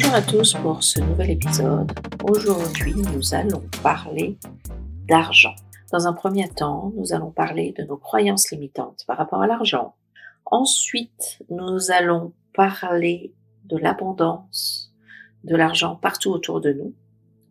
Bonjour 0.00 0.14
à 0.14 0.22
tous 0.22 0.54
pour 0.54 0.84
ce 0.84 1.00
nouvel 1.00 1.30
épisode. 1.30 1.90
Aujourd'hui, 2.22 2.94
nous 2.94 3.34
allons 3.34 3.64
parler 3.82 4.38
d'argent. 5.08 5.56
Dans 5.90 6.06
un 6.06 6.12
premier 6.12 6.48
temps, 6.48 6.92
nous 6.96 7.12
allons 7.12 7.32
parler 7.32 7.74
de 7.76 7.82
nos 7.82 7.96
croyances 7.96 8.52
limitantes 8.52 9.02
par 9.08 9.18
rapport 9.18 9.42
à 9.42 9.48
l'argent. 9.48 9.96
Ensuite, 10.46 11.42
nous 11.50 11.90
allons 11.90 12.32
parler 12.54 13.34
de 13.64 13.76
l'abondance 13.76 14.94
de 15.42 15.56
l'argent 15.56 15.96
partout 15.96 16.30
autour 16.30 16.60
de 16.60 16.72
nous. 16.72 16.94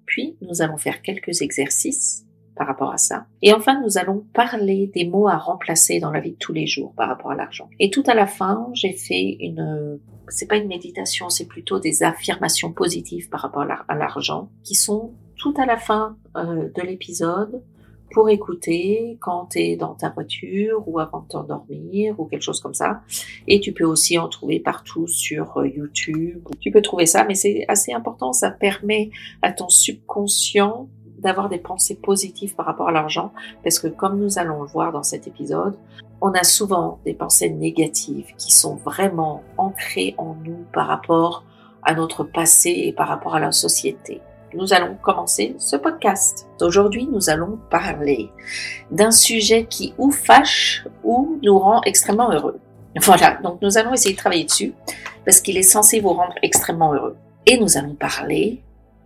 Puis, 0.05 0.37
nous 0.39 0.61
allons 0.61 0.77
faire 0.77 1.01
quelques 1.01 1.41
exercices 1.41 2.26
par 2.57 2.67
rapport 2.67 2.91
à 2.91 2.97
ça. 2.97 3.25
Et 3.41 3.53
enfin, 3.53 3.81
nous 3.81 3.97
allons 3.97 4.25
parler 4.33 4.91
des 4.93 5.05
mots 5.05 5.27
à 5.27 5.37
remplacer 5.37 5.99
dans 5.99 6.11
la 6.11 6.19
vie 6.19 6.31
de 6.31 6.37
tous 6.37 6.53
les 6.53 6.67
jours 6.67 6.93
par 6.95 7.07
rapport 7.07 7.31
à 7.31 7.35
l'argent. 7.35 7.69
Et 7.79 7.89
tout 7.89 8.03
à 8.07 8.13
la 8.13 8.27
fin, 8.27 8.69
j'ai 8.73 8.93
fait 8.93 9.37
une, 9.39 9.99
c'est 10.29 10.47
pas 10.47 10.57
une 10.57 10.67
méditation, 10.67 11.29
c'est 11.29 11.47
plutôt 11.47 11.79
des 11.79 12.03
affirmations 12.03 12.71
positives 12.71 13.29
par 13.29 13.41
rapport 13.41 13.65
à 13.87 13.95
l'argent 13.95 14.49
qui 14.63 14.75
sont 14.75 15.13
tout 15.37 15.53
à 15.57 15.65
la 15.65 15.77
fin 15.77 16.17
euh, 16.35 16.69
de 16.75 16.81
l'épisode 16.81 17.61
pour 18.11 18.29
écouter 18.29 19.17
quand 19.19 19.47
tu 19.51 19.59
es 19.59 19.75
dans 19.75 19.93
ta 19.93 20.09
voiture 20.09 20.83
ou 20.87 20.99
avant 20.99 21.21
de 21.21 21.27
t'endormir 21.27 22.19
ou 22.19 22.25
quelque 22.25 22.41
chose 22.41 22.61
comme 22.61 22.73
ça. 22.73 23.01
Et 23.47 23.59
tu 23.59 23.73
peux 23.73 23.83
aussi 23.83 24.17
en 24.17 24.29
trouver 24.29 24.59
partout 24.59 25.07
sur 25.07 25.57
euh, 25.57 25.67
YouTube. 25.67 26.47
Tu 26.59 26.71
peux 26.71 26.81
trouver 26.81 27.05
ça, 27.05 27.25
mais 27.25 27.35
c'est 27.35 27.65
assez 27.67 27.93
important. 27.93 28.33
Ça 28.33 28.51
permet 28.51 29.11
à 29.41 29.51
ton 29.51 29.69
subconscient 29.69 30.89
d'avoir 31.17 31.49
des 31.49 31.57
pensées 31.57 31.95
positives 31.95 32.55
par 32.55 32.65
rapport 32.65 32.89
à 32.89 32.91
l'argent, 32.91 33.31
parce 33.63 33.79
que 33.79 33.87
comme 33.87 34.19
nous 34.19 34.39
allons 34.39 34.61
le 34.61 34.67
voir 34.67 34.91
dans 34.91 35.03
cet 35.03 35.27
épisode, 35.27 35.75
on 36.21 36.31
a 36.31 36.43
souvent 36.43 36.99
des 37.05 37.13
pensées 37.13 37.49
négatives 37.49 38.33
qui 38.37 38.51
sont 38.51 38.75
vraiment 38.75 39.43
ancrées 39.57 40.15
en 40.17 40.35
nous 40.43 40.65
par 40.73 40.87
rapport 40.87 41.43
à 41.83 41.93
notre 41.93 42.23
passé 42.23 42.69
et 42.69 42.93
par 42.93 43.07
rapport 43.07 43.35
à 43.35 43.39
la 43.39 43.51
société. 43.51 44.21
Nous 44.53 44.73
allons 44.73 44.95
commencer 44.95 45.55
ce 45.59 45.75
podcast. 45.75 46.47
Aujourd'hui, 46.61 47.07
nous 47.11 47.29
allons 47.29 47.59
parler 47.69 48.31
d'un 48.91 49.11
sujet 49.11 49.65
qui 49.65 49.93
ou 49.97 50.11
fâche 50.11 50.85
ou 51.03 51.37
nous 51.43 51.59
rend 51.59 51.81
extrêmement 51.83 52.31
heureux. 52.31 52.59
Voilà, 53.01 53.37
donc 53.43 53.61
nous 53.61 53.77
allons 53.77 53.93
essayer 53.93 54.15
de 54.15 54.19
travailler 54.19 54.45
dessus 54.45 54.73
parce 55.25 55.41
qu'il 55.41 55.57
est 55.57 55.63
censé 55.63 55.99
vous 55.99 56.13
rendre 56.13 56.33
extrêmement 56.41 56.93
heureux. 56.93 57.15
Et 57.45 57.59
nous 57.59 57.77
allons 57.77 57.93
parler 57.95 58.63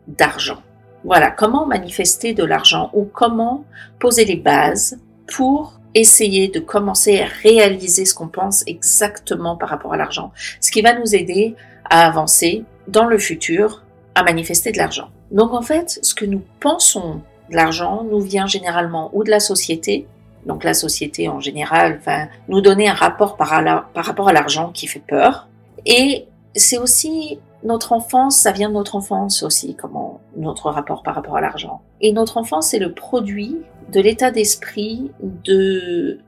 d'argent. 0.07 0.61
Voilà, 1.03 1.31
comment 1.31 1.65
manifester 1.65 2.33
de 2.33 2.43
l'argent 2.43 2.91
ou 2.93 3.05
comment 3.05 3.65
poser 3.99 4.25
les 4.25 4.35
bases 4.35 4.99
pour 5.27 5.79
essayer 5.93 6.47
de 6.47 6.59
commencer 6.59 7.19
à 7.19 7.25
réaliser 7.25 8.05
ce 8.05 8.13
qu'on 8.13 8.27
pense 8.27 8.63
exactement 8.67 9.55
par 9.57 9.69
rapport 9.69 9.93
à 9.93 9.97
l'argent, 9.97 10.31
ce 10.61 10.71
qui 10.71 10.81
va 10.81 10.97
nous 10.97 11.15
aider 11.15 11.55
à 11.89 12.07
avancer 12.07 12.63
dans 12.87 13.05
le 13.05 13.17
futur, 13.17 13.83
à 14.15 14.23
manifester 14.23 14.71
de 14.71 14.77
l'argent. 14.77 15.09
Donc 15.31 15.53
en 15.53 15.61
fait, 15.61 15.99
ce 16.01 16.13
que 16.13 16.25
nous 16.25 16.41
pensons 16.59 17.21
de 17.49 17.55
l'argent 17.55 18.03
nous 18.09 18.19
vient 18.19 18.47
généralement 18.47 19.09
ou 19.13 19.23
de 19.23 19.29
la 19.29 19.39
société, 19.39 20.07
donc 20.45 20.63
la 20.63 20.73
société 20.73 21.27
en 21.27 21.39
général 21.39 21.99
va 22.05 22.27
nous 22.47 22.61
donner 22.61 22.87
un 22.87 22.93
rapport 22.93 23.35
par, 23.35 23.49
par 23.93 24.05
rapport 24.05 24.29
à 24.29 24.33
l'argent 24.33 24.71
qui 24.73 24.87
fait 24.87 25.03
peur, 25.05 25.47
et 25.85 26.25
c'est 26.55 26.77
aussi 26.77 27.39
notre 27.63 27.93
enfance, 27.93 28.37
ça 28.37 28.51
vient 28.51 28.69
de 28.69 28.73
notre 28.73 28.95
enfance 28.95 29.43
aussi, 29.43 29.75
comment 29.75 30.19
notre 30.35 30.69
rapport 30.69 31.03
par 31.03 31.15
rapport 31.15 31.37
à 31.37 31.41
l'argent. 31.41 31.81
Et 32.01 32.11
notre 32.13 32.37
enfance, 32.37 32.69
c'est 32.69 32.79
le 32.79 32.93
produit 32.93 33.57
de 33.91 33.99
l'état 33.99 34.31
d'esprit 34.31 35.11
de 35.21 36.19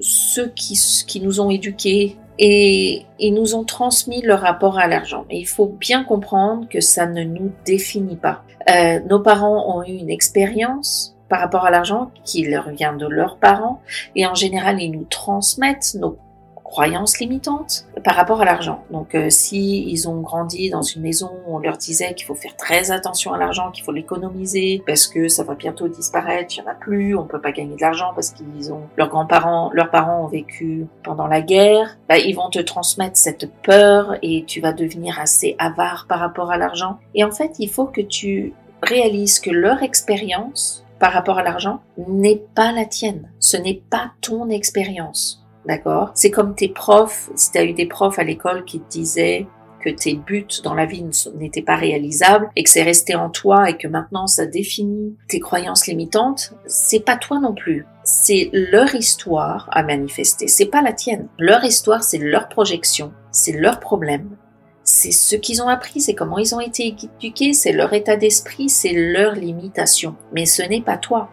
ceux 0.00 0.48
qui, 0.48 0.78
qui 1.06 1.20
nous 1.20 1.40
ont 1.40 1.50
éduqués 1.50 2.16
et 2.38 3.06
ils 3.18 3.32
nous 3.32 3.54
ont 3.54 3.64
transmis 3.64 4.20
leur 4.22 4.40
rapport 4.40 4.78
à 4.78 4.88
l'argent. 4.88 5.24
Et 5.30 5.38
il 5.38 5.46
faut 5.46 5.66
bien 5.66 6.04
comprendre 6.04 6.68
que 6.68 6.80
ça 6.80 7.06
ne 7.06 7.22
nous 7.22 7.50
définit 7.64 8.16
pas. 8.16 8.42
Euh, 8.68 9.00
nos 9.08 9.20
parents 9.20 9.76
ont 9.78 9.82
eu 9.82 9.92
une 9.92 10.10
expérience 10.10 11.16
par 11.28 11.40
rapport 11.40 11.64
à 11.64 11.70
l'argent 11.70 12.10
qui 12.24 12.44
leur 12.44 12.70
vient 12.70 12.92
de 12.92 13.06
leurs 13.06 13.36
parents 13.36 13.80
et 14.14 14.26
en 14.26 14.34
général 14.34 14.80
ils 14.80 14.90
nous 14.90 15.06
transmettent 15.10 15.96
nos 15.98 16.16
croyances 16.66 17.18
limitantes 17.20 17.86
par 18.04 18.14
rapport 18.14 18.40
à 18.40 18.44
l'argent. 18.44 18.84
Donc 18.90 19.14
euh, 19.14 19.30
si 19.30 19.88
ils 19.88 20.08
ont 20.08 20.20
grandi 20.20 20.68
dans 20.68 20.82
une 20.82 21.02
maison 21.02 21.30
où 21.46 21.56
on 21.56 21.58
leur 21.58 21.76
disait 21.76 22.14
qu'il 22.14 22.26
faut 22.26 22.34
faire 22.34 22.56
très 22.56 22.90
attention 22.90 23.32
à 23.32 23.38
l'argent, 23.38 23.70
qu'il 23.70 23.84
faut 23.84 23.92
l'économiser 23.92 24.82
parce 24.86 25.06
que 25.06 25.28
ça 25.28 25.44
va 25.44 25.54
bientôt 25.54 25.88
disparaître, 25.88 26.54
il 26.56 26.58
y 26.58 26.62
en 26.62 26.70
a 26.70 26.74
plus, 26.74 27.16
on 27.16 27.24
peut 27.24 27.40
pas 27.40 27.52
gagner 27.52 27.76
de 27.76 27.80
l'argent 27.80 28.12
parce 28.14 28.30
qu'ils 28.30 28.72
ont 28.72 28.82
leurs 28.96 29.08
grands-parents, 29.08 29.70
leurs 29.72 29.90
parents 29.90 30.24
ont 30.24 30.28
vécu 30.28 30.86
pendant 31.04 31.26
la 31.26 31.40
guerre, 31.40 31.96
bah, 32.08 32.18
ils 32.18 32.34
vont 32.34 32.50
te 32.50 32.58
transmettre 32.58 33.16
cette 33.16 33.50
peur 33.62 34.16
et 34.22 34.44
tu 34.46 34.60
vas 34.60 34.72
devenir 34.72 35.20
assez 35.20 35.54
avare 35.58 36.06
par 36.08 36.18
rapport 36.18 36.50
à 36.50 36.58
l'argent. 36.58 36.98
Et 37.14 37.24
en 37.24 37.30
fait, 37.30 37.52
il 37.58 37.70
faut 37.70 37.86
que 37.86 38.00
tu 38.00 38.54
réalises 38.82 39.40
que 39.40 39.50
leur 39.50 39.82
expérience 39.82 40.84
par 40.98 41.12
rapport 41.12 41.38
à 41.38 41.42
l'argent 41.42 41.80
n'est 42.08 42.42
pas 42.54 42.72
la 42.72 42.84
tienne. 42.84 43.30
Ce 43.38 43.56
n'est 43.56 43.82
pas 43.90 44.12
ton 44.20 44.48
expérience. 44.48 45.45
D'accord 45.66 46.12
C'est 46.14 46.30
comme 46.30 46.54
tes 46.54 46.68
profs, 46.68 47.30
si 47.34 47.50
tu 47.50 47.58
as 47.58 47.64
eu 47.64 47.72
des 47.72 47.86
profs 47.86 48.18
à 48.18 48.24
l'école 48.24 48.64
qui 48.64 48.80
te 48.80 48.88
disaient 48.88 49.46
que 49.84 49.90
tes 49.90 50.14
buts 50.14 50.46
dans 50.64 50.74
la 50.74 50.86
vie 50.86 51.04
n'étaient 51.36 51.62
pas 51.62 51.76
réalisables 51.76 52.50
et 52.56 52.64
que 52.64 52.70
c'est 52.70 52.82
resté 52.82 53.14
en 53.14 53.30
toi 53.30 53.70
et 53.70 53.76
que 53.76 53.88
maintenant 53.88 54.26
ça 54.26 54.46
définit 54.46 55.16
tes 55.28 55.40
croyances 55.40 55.86
limitantes, 55.86 56.54
c'est 56.66 57.04
pas 57.04 57.16
toi 57.16 57.38
non 57.40 57.54
plus. 57.54 57.86
C'est 58.02 58.50
leur 58.52 58.94
histoire 58.94 59.68
à 59.72 59.82
manifester, 59.82 60.48
c'est 60.48 60.66
pas 60.66 60.82
la 60.82 60.92
tienne. 60.92 61.28
Leur 61.38 61.64
histoire, 61.64 62.02
c'est 62.02 62.18
leur 62.18 62.48
projection, 62.48 63.12
c'est 63.30 63.52
leur 63.52 63.80
problème. 63.80 64.36
C'est 64.82 65.10
ce 65.10 65.34
qu'ils 65.34 65.62
ont 65.62 65.68
appris, 65.68 66.00
c'est 66.00 66.14
comment 66.14 66.38
ils 66.38 66.54
ont 66.54 66.60
été 66.60 66.94
éduqués, 67.20 67.52
c'est 67.52 67.72
leur 67.72 67.92
état 67.92 68.16
d'esprit, 68.16 68.68
c'est 68.68 68.92
leur 68.92 69.34
limitation. 69.34 70.14
Mais 70.32 70.46
ce 70.46 70.62
n'est 70.62 70.82
pas 70.82 70.96
toi. 70.96 71.28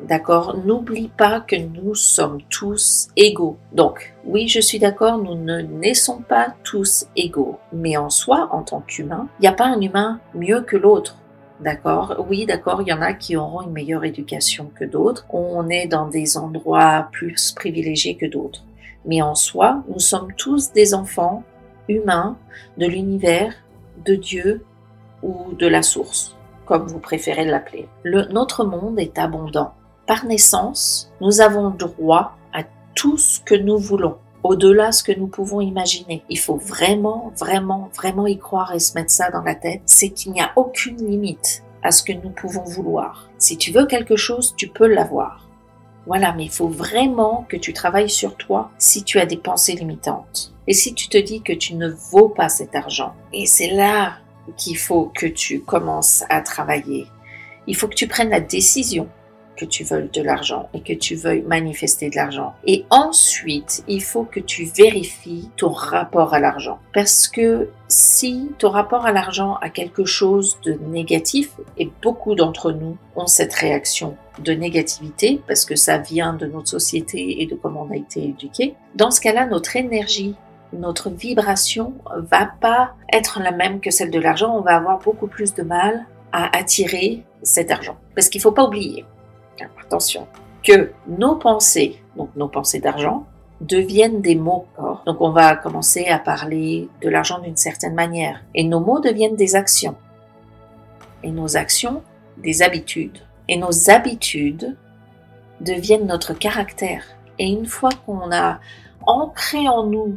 D'accord? 0.00 0.56
N'oublie 0.64 1.08
pas 1.08 1.40
que 1.40 1.56
nous 1.56 1.94
sommes 1.94 2.40
tous 2.50 3.08
égaux. 3.16 3.56
Donc, 3.72 4.14
oui, 4.24 4.48
je 4.48 4.60
suis 4.60 4.78
d'accord, 4.78 5.18
nous 5.18 5.34
ne 5.34 5.60
naissons 5.60 6.20
pas 6.20 6.54
tous 6.62 7.06
égaux. 7.16 7.58
Mais 7.72 7.96
en 7.96 8.10
soi, 8.10 8.48
en 8.50 8.62
tant 8.62 8.80
qu'humain, 8.80 9.28
il 9.38 9.42
n'y 9.42 9.48
a 9.48 9.52
pas 9.52 9.66
un 9.66 9.80
humain 9.80 10.20
mieux 10.34 10.62
que 10.62 10.76
l'autre. 10.76 11.16
D'accord? 11.60 12.26
Oui, 12.28 12.46
d'accord, 12.46 12.82
il 12.82 12.88
y 12.88 12.92
en 12.92 13.00
a 13.00 13.12
qui 13.12 13.36
auront 13.36 13.62
une 13.62 13.72
meilleure 13.72 14.04
éducation 14.04 14.70
que 14.74 14.84
d'autres. 14.84 15.24
On 15.30 15.68
est 15.68 15.86
dans 15.86 16.08
des 16.08 16.36
endroits 16.36 17.08
plus 17.12 17.52
privilégiés 17.52 18.16
que 18.16 18.26
d'autres. 18.26 18.64
Mais 19.06 19.22
en 19.22 19.34
soi, 19.34 19.82
nous 19.88 20.00
sommes 20.00 20.32
tous 20.36 20.72
des 20.72 20.94
enfants 20.94 21.44
humains 21.88 22.36
de 22.78 22.86
l'univers, 22.86 23.54
de 24.04 24.14
Dieu 24.14 24.64
ou 25.22 25.54
de 25.58 25.66
la 25.66 25.82
source, 25.82 26.36
comme 26.66 26.86
vous 26.86 26.98
préférez 26.98 27.44
l'appeler. 27.44 27.88
notre 28.04 28.64
monde 28.64 28.98
est 28.98 29.18
abondant. 29.18 29.74
Par 30.06 30.26
naissance, 30.26 31.10
nous 31.22 31.40
avons 31.40 31.70
droit 31.70 32.36
à 32.52 32.62
tout 32.94 33.16
ce 33.16 33.40
que 33.40 33.54
nous 33.54 33.78
voulons, 33.78 34.18
au-delà 34.42 34.88
de 34.88 34.94
ce 34.94 35.02
que 35.02 35.18
nous 35.18 35.28
pouvons 35.28 35.62
imaginer. 35.62 36.22
Il 36.28 36.38
faut 36.38 36.56
vraiment, 36.56 37.32
vraiment, 37.38 37.88
vraiment 37.96 38.26
y 38.26 38.36
croire 38.36 38.74
et 38.74 38.80
se 38.80 38.92
mettre 38.94 39.10
ça 39.10 39.30
dans 39.30 39.40
la 39.40 39.54
tête. 39.54 39.80
C'est 39.86 40.10
qu'il 40.10 40.32
n'y 40.32 40.42
a 40.42 40.52
aucune 40.56 40.98
limite 40.98 41.64
à 41.82 41.90
ce 41.90 42.02
que 42.02 42.12
nous 42.12 42.28
pouvons 42.28 42.64
vouloir. 42.64 43.30
Si 43.38 43.56
tu 43.56 43.72
veux 43.72 43.86
quelque 43.86 44.16
chose, 44.16 44.54
tu 44.58 44.68
peux 44.68 44.86
l'avoir. 44.86 45.48
Voilà, 46.06 46.34
mais 46.34 46.44
il 46.44 46.50
faut 46.50 46.68
vraiment 46.68 47.46
que 47.48 47.56
tu 47.56 47.72
travailles 47.72 48.10
sur 48.10 48.36
toi 48.36 48.72
si 48.76 49.04
tu 49.04 49.18
as 49.18 49.24
des 49.24 49.38
pensées 49.38 49.74
limitantes. 49.74 50.52
Et 50.66 50.74
si 50.74 50.92
tu 50.92 51.08
te 51.08 51.16
dis 51.16 51.40
que 51.40 51.54
tu 51.54 51.76
ne 51.76 51.88
vaux 51.88 52.28
pas 52.28 52.50
cet 52.50 52.74
argent. 52.74 53.14
Et 53.32 53.46
c'est 53.46 53.70
là 53.70 54.18
qu'il 54.58 54.76
faut 54.76 55.10
que 55.14 55.26
tu 55.26 55.60
commences 55.60 56.24
à 56.28 56.42
travailler. 56.42 57.06
Il 57.66 57.74
faut 57.74 57.88
que 57.88 57.94
tu 57.94 58.06
prennes 58.06 58.28
la 58.28 58.40
décision 58.40 59.08
que 59.56 59.64
tu 59.64 59.84
veuilles 59.84 60.10
de 60.12 60.22
l'argent 60.22 60.68
et 60.74 60.80
que 60.80 60.92
tu 60.92 61.14
veuilles 61.14 61.42
manifester 61.42 62.10
de 62.10 62.16
l'argent. 62.16 62.54
Et 62.66 62.84
ensuite, 62.90 63.84
il 63.88 64.02
faut 64.02 64.24
que 64.24 64.40
tu 64.40 64.64
vérifies 64.64 65.50
ton 65.56 65.70
rapport 65.70 66.34
à 66.34 66.40
l'argent. 66.40 66.78
Parce 66.92 67.28
que 67.28 67.68
si 67.88 68.50
ton 68.58 68.70
rapport 68.70 69.06
à 69.06 69.12
l'argent 69.12 69.56
a 69.60 69.70
quelque 69.70 70.04
chose 70.04 70.58
de 70.64 70.78
négatif, 70.88 71.52
et 71.78 71.90
beaucoup 72.02 72.34
d'entre 72.34 72.72
nous 72.72 72.96
ont 73.16 73.26
cette 73.26 73.54
réaction 73.54 74.16
de 74.42 74.52
négativité, 74.52 75.40
parce 75.46 75.64
que 75.64 75.76
ça 75.76 75.98
vient 75.98 76.34
de 76.34 76.46
notre 76.46 76.68
société 76.68 77.42
et 77.42 77.46
de 77.46 77.54
comment 77.54 77.86
on 77.88 77.92
a 77.92 77.96
été 77.96 78.24
éduqué, 78.24 78.74
dans 78.94 79.10
ce 79.10 79.20
cas-là, 79.20 79.46
notre 79.46 79.76
énergie 79.76 80.34
notre 80.72 81.10
vibration 81.10 81.94
va 82.16 82.46
pas 82.60 82.94
être 83.12 83.40
la 83.40 83.52
même 83.52 83.80
que 83.80 83.90
celle 83.90 84.10
de 84.10 84.18
l'argent. 84.18 84.56
On 84.56 84.60
va 84.60 84.76
avoir 84.76 84.98
beaucoup 84.98 85.28
plus 85.28 85.54
de 85.54 85.62
mal 85.62 86.06
à 86.32 86.56
attirer 86.56 87.24
cet 87.42 87.70
argent. 87.70 87.96
Parce 88.14 88.28
qu'il 88.28 88.40
faut 88.40 88.52
pas 88.52 88.64
oublier, 88.64 89.04
attention, 89.84 90.26
que 90.62 90.92
nos 91.06 91.36
pensées, 91.36 92.02
donc 92.16 92.30
nos 92.36 92.48
pensées 92.48 92.80
d'argent, 92.80 93.26
deviennent 93.60 94.20
des 94.20 94.34
mots. 94.34 94.66
Donc 95.06 95.20
on 95.20 95.30
va 95.30 95.56
commencer 95.56 96.06
à 96.06 96.18
parler 96.18 96.88
de 97.02 97.08
l'argent 97.08 97.38
d'une 97.38 97.56
certaine 97.56 97.94
manière. 97.94 98.42
Et 98.54 98.64
nos 98.64 98.80
mots 98.80 99.00
deviennent 99.00 99.36
des 99.36 99.56
actions. 99.56 99.96
Et 101.22 101.30
nos 101.30 101.56
actions, 101.56 102.02
des 102.38 102.62
habitudes. 102.62 103.18
Et 103.48 103.56
nos 103.56 103.90
habitudes 103.90 104.76
deviennent 105.60 106.06
notre 106.06 106.34
caractère. 106.34 107.04
Et 107.38 107.46
une 107.46 107.66
fois 107.66 107.90
qu'on 108.06 108.32
a 108.32 108.60
ancré 109.06 109.68
en 109.68 109.84
nous 109.84 110.16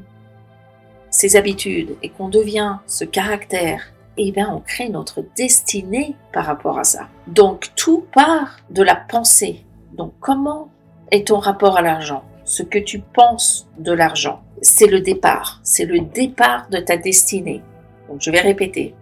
ces 1.09 1.35
habitudes 1.35 1.95
et 2.03 2.09
qu'on 2.09 2.29
devient 2.29 2.77
ce 2.85 3.05
caractère 3.05 3.81
eh 4.17 4.31
bien, 4.31 4.49
on 4.53 4.59
crée 4.59 4.89
notre 4.89 5.23
destinée 5.35 6.15
par 6.33 6.45
rapport 6.45 6.79
à 6.79 6.83
ça. 6.83 7.07
Donc, 7.27 7.71
tout 7.75 8.05
part 8.13 8.57
de 8.69 8.81
la 8.83 8.95
pensée. 8.95 9.63
Donc, 9.93 10.13
comment 10.19 10.69
est 11.11 11.27
ton 11.27 11.39
rapport 11.39 11.77
à 11.77 11.81
l'argent? 11.81 12.23
Ce 12.43 12.63
que 12.63 12.79
tu 12.79 12.99
penses 12.99 13.67
de 13.77 13.91
l'argent, 13.91 14.41
c'est 14.61 14.87
le 14.87 15.01
départ. 15.01 15.59
C'est 15.63 15.85
le 15.85 15.99
départ 15.99 16.69
de 16.69 16.79
ta 16.79 16.97
destinée. 16.97 17.61
Donc, 18.09 18.21
je 18.21 18.31
vais 18.31 18.39
répéter. 18.39 18.95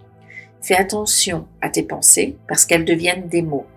Fais 0.62 0.76
attention 0.76 1.48
à 1.62 1.70
tes 1.70 1.84
pensées 1.84 2.38
parce 2.48 2.66
qu'elles 2.66 2.86
deviennent 2.86 3.28
des 3.28 3.42
mots. 3.42 3.68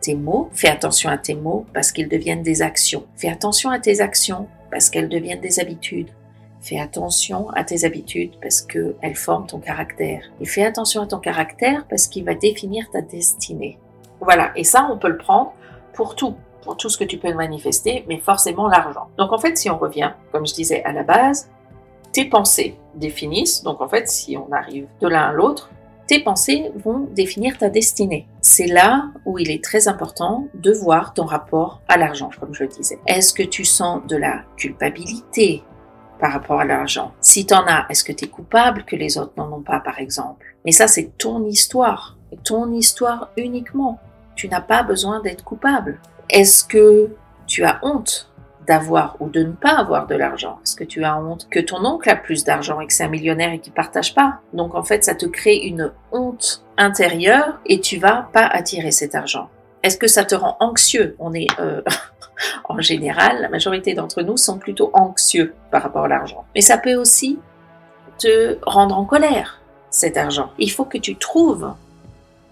Tes 0.00 0.14
mots, 0.14 0.48
fais 0.52 0.68
attention 0.68 1.10
à 1.10 1.18
tes 1.18 1.34
mots 1.34 1.64
parce 1.72 1.92
qu'ils 1.92 2.08
deviennent 2.08 2.42
des 2.42 2.62
actions. 2.62 3.04
Fais 3.16 3.28
attention 3.28 3.70
à 3.70 3.78
tes 3.78 4.00
actions 4.00 4.48
parce 4.70 4.90
qu'elles 4.90 5.08
deviennent 5.08 5.40
des 5.40 5.60
habitudes. 5.60 6.10
Fais 6.60 6.80
attention 6.80 7.50
à 7.50 7.64
tes 7.64 7.84
habitudes 7.84 8.32
parce 8.42 8.62
qu'elles 8.62 9.14
forment 9.14 9.46
ton 9.46 9.58
caractère. 9.58 10.22
Et 10.40 10.46
fais 10.46 10.64
attention 10.64 11.02
à 11.02 11.06
ton 11.06 11.18
caractère 11.18 11.86
parce 11.88 12.08
qu'il 12.08 12.24
va 12.24 12.34
définir 12.34 12.90
ta 12.90 13.00
destinée. 13.00 13.78
Voilà, 14.20 14.50
et 14.56 14.64
ça, 14.64 14.88
on 14.90 14.98
peut 14.98 15.08
le 15.08 15.18
prendre 15.18 15.54
pour 15.92 16.16
tout, 16.16 16.34
pour 16.62 16.76
tout 16.76 16.88
ce 16.88 16.98
que 16.98 17.04
tu 17.04 17.18
peux 17.18 17.32
manifester, 17.32 18.04
mais 18.08 18.18
forcément 18.18 18.68
l'argent. 18.68 19.08
Donc 19.16 19.32
en 19.32 19.38
fait, 19.38 19.56
si 19.56 19.70
on 19.70 19.78
revient, 19.78 20.12
comme 20.32 20.46
je 20.46 20.54
disais 20.54 20.82
à 20.84 20.92
la 20.92 21.04
base, 21.04 21.48
tes 22.12 22.24
pensées 22.24 22.76
définissent, 22.94 23.62
donc 23.62 23.80
en 23.80 23.88
fait, 23.88 24.08
si 24.08 24.36
on 24.36 24.50
arrive 24.52 24.88
de 25.00 25.08
l'un 25.08 25.28
à 25.28 25.32
l'autre, 25.32 25.70
tes 26.08 26.20
pensées 26.20 26.72
vont 26.74 27.06
définir 27.14 27.58
ta 27.58 27.68
destinée. 27.68 28.26
C'est 28.40 28.66
là 28.66 29.10
où 29.26 29.38
il 29.38 29.50
est 29.50 29.62
très 29.62 29.88
important 29.88 30.48
de 30.54 30.72
voir 30.72 31.12
ton 31.12 31.26
rapport 31.26 31.82
à 31.86 31.98
l'argent, 31.98 32.30
comme 32.40 32.54
je 32.54 32.64
le 32.64 32.70
disais. 32.70 32.98
Est-ce 33.06 33.34
que 33.34 33.42
tu 33.42 33.66
sens 33.66 34.00
de 34.08 34.16
la 34.16 34.42
culpabilité, 34.56 35.62
par 36.18 36.32
rapport 36.32 36.60
à 36.60 36.64
l'argent. 36.64 37.12
Si 37.20 37.46
t'en 37.46 37.66
as, 37.66 37.86
est-ce 37.90 38.04
que 38.04 38.12
tu 38.12 38.24
es 38.24 38.28
coupable 38.28 38.84
que 38.84 38.96
les 38.96 39.18
autres 39.18 39.32
n'en 39.36 39.52
ont 39.52 39.62
pas, 39.62 39.80
par 39.80 39.98
exemple? 39.98 40.46
Mais 40.64 40.72
ça, 40.72 40.86
c'est 40.86 41.16
ton 41.18 41.44
histoire. 41.46 42.16
Ton 42.44 42.72
histoire 42.72 43.30
uniquement. 43.36 44.00
Tu 44.34 44.48
n'as 44.48 44.60
pas 44.60 44.82
besoin 44.82 45.20
d'être 45.20 45.44
coupable. 45.44 46.00
Est-ce 46.28 46.64
que 46.64 47.10
tu 47.46 47.64
as 47.64 47.80
honte 47.82 48.30
d'avoir 48.66 49.16
ou 49.20 49.28
de 49.30 49.42
ne 49.42 49.52
pas 49.52 49.78
avoir 49.78 50.06
de 50.06 50.14
l'argent? 50.14 50.60
Est-ce 50.62 50.76
que 50.76 50.84
tu 50.84 51.02
as 51.02 51.18
honte 51.18 51.48
que 51.50 51.58
ton 51.58 51.84
oncle 51.84 52.08
a 52.10 52.16
plus 52.16 52.44
d'argent 52.44 52.80
et 52.80 52.86
que 52.86 52.92
c'est 52.92 53.04
un 53.04 53.08
millionnaire 53.08 53.52
et 53.52 53.58
qu'il 53.58 53.72
partage 53.72 54.14
pas? 54.14 54.40
Donc 54.52 54.74
en 54.74 54.82
fait, 54.82 55.04
ça 55.04 55.14
te 55.14 55.26
crée 55.26 55.56
une 55.56 55.90
honte 56.12 56.64
intérieure 56.76 57.58
et 57.66 57.80
tu 57.80 57.96
vas 57.96 58.28
pas 58.32 58.46
attirer 58.46 58.90
cet 58.90 59.14
argent. 59.14 59.48
Est-ce 59.82 59.96
que 59.96 60.06
ça 60.06 60.24
te 60.24 60.34
rend 60.34 60.56
anxieux? 60.60 61.16
On 61.18 61.32
est 61.32 61.48
euh, 61.58 61.80
en 62.64 62.80
général, 62.80 63.40
la 63.40 63.48
majorité 63.48 63.94
d'entre 63.94 64.22
nous 64.22 64.36
sont 64.36 64.58
plutôt 64.58 64.90
anxieux 64.92 65.54
par 65.70 65.82
rapport 65.82 66.04
à 66.04 66.08
l'argent. 66.08 66.44
Mais 66.54 66.60
ça 66.60 66.78
peut 66.78 66.94
aussi 66.94 67.38
te 68.18 68.58
rendre 68.62 68.96
en 68.96 69.04
colère, 69.04 69.60
cet 69.90 70.16
argent. 70.16 70.50
Il 70.58 70.70
faut 70.70 70.84
que 70.84 70.98
tu 70.98 71.16
trouves 71.16 71.72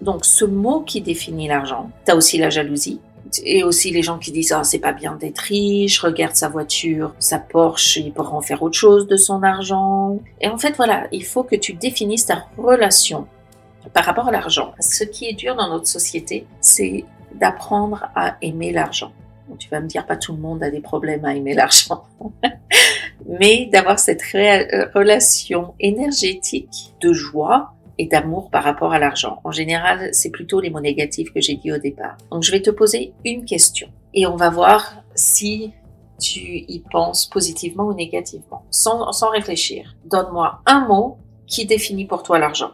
donc 0.01 0.25
ce 0.25 0.45
mot 0.45 0.81
qui 0.81 1.01
définit 1.01 1.49
l'argent. 1.49 1.91
Tu 2.05 2.13
as 2.13 2.17
aussi 2.17 2.39
la 2.39 2.51
jalousie. 2.51 3.01
Et 3.43 3.65
aussi 3.65 3.91
les 3.91 4.03
gens 4.03 4.19
qui 4.19 4.31
disent 4.31 4.53
ah 4.53 4.63
c'est 4.63 4.79
pas 4.79 4.93
bien 4.93 5.17
d'être 5.17 5.41
riche, 5.41 5.99
regarde 5.99 6.37
sa 6.37 6.49
voiture, 6.49 7.13
sa 7.19 7.39
Porsche, 7.39 7.97
il 7.97 8.13
pourra 8.13 8.33
en 8.33 8.41
faire 8.41 8.63
autre 8.63 8.79
chose 8.79 9.09
de 9.09 9.17
son 9.17 9.43
argent. 9.43 10.21
Et 10.41 10.49
en 10.49 10.59
fait 10.59 10.77
voilà, 10.77 11.09
il 11.11 11.25
faut 11.25 11.43
que 11.43 11.57
tu 11.57 11.73
définisses 11.73 12.27
ta 12.27 12.47
relation 12.57 13.27
par 13.93 14.05
rapport 14.05 14.29
à 14.29 14.31
l'argent. 14.31 14.73
Ce 14.79 15.03
qui 15.03 15.27
est 15.27 15.33
dur 15.33 15.57
dans 15.57 15.69
notre 15.69 15.89
société, 15.89 16.47
c'est 16.61 17.05
d'apprendre 17.35 18.09
à 18.15 18.37
aimer 18.43 18.73
l'argent 18.73 19.13
tu 19.59 19.69
vas 19.69 19.81
me 19.81 19.87
dire, 19.87 20.07
pas 20.07 20.17
tout 20.17 20.33
le 20.33 20.41
monde 20.41 20.63
a 20.63 20.71
des 20.71 20.81
problèmes 20.81 21.25
à 21.25 21.35
aimer 21.35 21.55
l'argent. 21.55 22.05
Mais 23.27 23.67
d'avoir 23.73 23.99
cette 23.99 24.23
euh, 24.35 24.87
relation 24.95 25.75
énergétique 25.81 26.95
de 27.01 27.13
joie 27.13 27.73
et 27.99 28.07
d'amour 28.07 28.51
par 28.51 28.63
rapport 28.63 28.93
à 28.93 28.99
l'argent. 28.99 29.41
En 29.45 29.53
général, 29.53 30.11
c'est 30.13 30.31
plutôt 30.31 30.61
les 30.61 30.71
mots 30.71 30.81
négatifs 30.81 31.33
que 31.33 31.41
j'ai 31.41 31.55
dit 31.55 31.73
au 31.73 31.79
départ. 31.79 32.17
Donc, 32.31 32.43
je 32.43 32.53
vais 32.53 32.61
te 32.61 32.71
poser 32.71 33.13
une 33.25 33.45
question 33.45 33.89
et 34.13 34.27
on 34.27 34.37
va 34.37 34.51
voir 34.51 35.03
si 35.15 35.73
tu 36.19 36.41
y 36.41 36.83
penses 36.91 37.27
positivement 37.27 37.85
ou 37.85 37.95
négativement, 37.95 38.65
sans, 38.71 39.13
sans 39.13 39.31
réfléchir. 39.31 39.97
Donne-moi 40.07 40.61
un 40.67 40.87
mot 40.87 41.19
qui 41.47 41.67
définit 41.67 42.07
pour 42.07 42.23
toi 42.23 42.39
l'argent. 42.39 42.73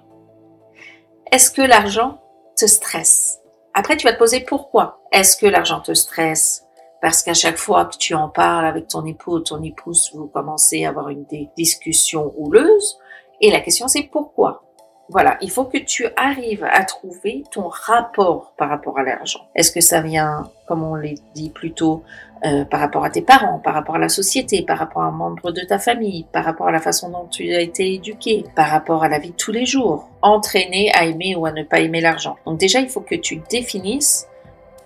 Est-ce 1.30 1.50
que 1.50 1.62
l'argent 1.62 2.20
te 2.56 2.66
stresse? 2.66 3.40
Après, 3.74 3.96
tu 3.96 4.06
vas 4.06 4.12
te 4.12 4.19
poser 4.19 4.40
pourquoi? 4.40 5.01
Est-ce 5.12 5.36
que 5.36 5.46
l'argent 5.46 5.80
te 5.80 5.92
stresse? 5.92 6.64
Parce 7.02 7.22
qu'à 7.22 7.34
chaque 7.34 7.58
fois 7.58 7.84
que 7.84 7.98
tu 7.98 8.14
en 8.14 8.30
parles 8.30 8.64
avec 8.64 8.88
ton 8.88 9.04
époux 9.04 9.32
ou 9.32 9.40
ton 9.40 9.62
épouse, 9.62 10.10
vous 10.14 10.26
commencez 10.26 10.86
à 10.86 10.88
avoir 10.88 11.10
une 11.10 11.26
discussion 11.54 12.32
houleuse. 12.38 12.98
Et 13.42 13.50
la 13.50 13.60
question 13.60 13.88
c'est 13.88 14.04
pourquoi? 14.04 14.62
Voilà, 15.10 15.36
il 15.42 15.50
faut 15.50 15.66
que 15.66 15.76
tu 15.76 16.06
arrives 16.16 16.64
à 16.64 16.84
trouver 16.84 17.42
ton 17.50 17.68
rapport 17.68 18.54
par 18.56 18.70
rapport 18.70 18.98
à 18.98 19.02
l'argent. 19.02 19.40
Est-ce 19.54 19.70
que 19.70 19.82
ça 19.82 20.00
vient, 20.00 20.50
comme 20.66 20.82
on 20.82 20.94
l'a 20.94 21.10
dit 21.34 21.50
plus 21.50 21.72
tôt, 21.72 22.02
euh, 22.46 22.64
par 22.64 22.80
rapport 22.80 23.04
à 23.04 23.10
tes 23.10 23.20
parents, 23.20 23.58
par 23.58 23.74
rapport 23.74 23.96
à 23.96 23.98
la 23.98 24.08
société, 24.08 24.62
par 24.62 24.78
rapport 24.78 25.02
à 25.02 25.06
un 25.06 25.10
membre 25.10 25.50
de 25.50 25.60
ta 25.60 25.78
famille, 25.78 26.24
par 26.32 26.44
rapport 26.44 26.68
à 26.68 26.72
la 26.72 26.80
façon 26.80 27.10
dont 27.10 27.26
tu 27.26 27.52
as 27.52 27.60
été 27.60 27.92
éduqué, 27.92 28.46
par 28.56 28.68
rapport 28.68 29.04
à 29.04 29.08
la 29.08 29.18
vie 29.18 29.32
de 29.32 29.36
tous 29.36 29.52
les 29.52 29.66
jours, 29.66 30.08
entraîné 30.22 30.90
à 30.94 31.04
aimer 31.04 31.36
ou 31.36 31.44
à 31.44 31.52
ne 31.52 31.64
pas 31.64 31.80
aimer 31.80 32.00
l'argent. 32.00 32.36
Donc 32.46 32.58
déjà, 32.58 32.80
il 32.80 32.88
faut 32.88 33.02
que 33.02 33.16
tu 33.16 33.42
définisses 33.50 34.28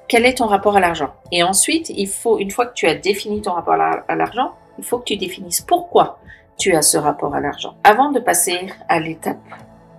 quel 0.08 0.24
est 0.24 0.38
ton 0.38 0.46
rapport 0.46 0.76
à 0.76 0.80
l'argent 0.80 1.14
Et 1.32 1.42
ensuite, 1.42 1.90
il 1.90 2.08
faut, 2.08 2.38
une 2.38 2.50
fois 2.50 2.66
que 2.66 2.74
tu 2.74 2.86
as 2.86 2.94
défini 2.94 3.42
ton 3.42 3.52
rapport 3.52 3.74
à 3.74 4.14
l'argent, 4.14 4.52
il 4.78 4.84
faut 4.84 4.98
que 4.98 5.04
tu 5.04 5.16
définisses 5.16 5.60
pourquoi 5.60 6.18
tu 6.56 6.74
as 6.74 6.82
ce 6.82 6.96
rapport 6.96 7.34
à 7.34 7.40
l'argent. 7.40 7.74
Avant 7.84 8.12
de 8.12 8.20
passer 8.20 8.68
à 8.88 9.00
l'étape 9.00 9.38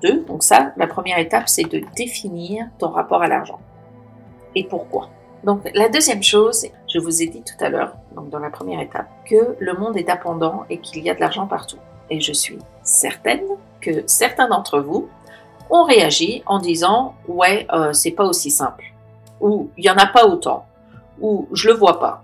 2, 0.04 0.24
donc 0.26 0.44
ça, 0.44 0.72
la 0.78 0.88
première 0.88 1.20
étape, 1.20 1.50
c'est 1.50 1.64
de 1.64 1.82
définir 1.96 2.68
ton 2.80 2.90
rapport 2.90 3.22
à 3.22 3.28
l'argent. 3.28 3.60
Et 4.56 4.64
pourquoi 4.64 5.10
Donc 5.44 5.70
la 5.76 5.90
deuxième 5.90 6.24
chose, 6.24 6.68
je 6.88 7.00
vous 7.00 7.22
ai 7.22 7.28
dit 7.28 7.44
tout 7.44 7.64
à 7.64 7.70
l'heure, 7.70 7.96
donc 8.16 8.30
dans 8.30 8.40
la 8.40 8.50
première 8.50 8.80
étape, 8.80 9.08
que 9.30 9.56
le 9.60 9.74
monde 9.74 9.98
est 9.98 10.10
abondant 10.10 10.66
et 10.70 10.80
qu'il 10.80 11.04
y 11.04 11.10
a 11.10 11.16
de 11.16 11.20
l'argent 11.20 11.48
partout. 11.48 11.78
Et 12.10 12.22
je 12.22 12.32
suis 12.32 12.58
certaine 12.82 13.44
que 13.82 14.04
certains 14.08 14.48
d'entre 14.48 14.80
vous 14.80 15.10
ont 15.70 15.84
réagi 15.84 16.44
en 16.46 16.60
disant 16.60 17.14
ouais, 17.28 17.68
euh, 17.74 17.92
c'est 17.92 18.12
pas 18.12 18.24
aussi 18.24 18.50
simple 18.50 18.86
ou 19.40 19.70
il 19.78 19.86
y 19.86 19.90
en 19.90 19.96
a 19.96 20.08
pas 20.08 20.26
autant, 20.26 20.66
ou 21.20 21.48
je 21.54 21.70
le 21.70 21.76
vois 21.76 22.00
pas. 22.00 22.24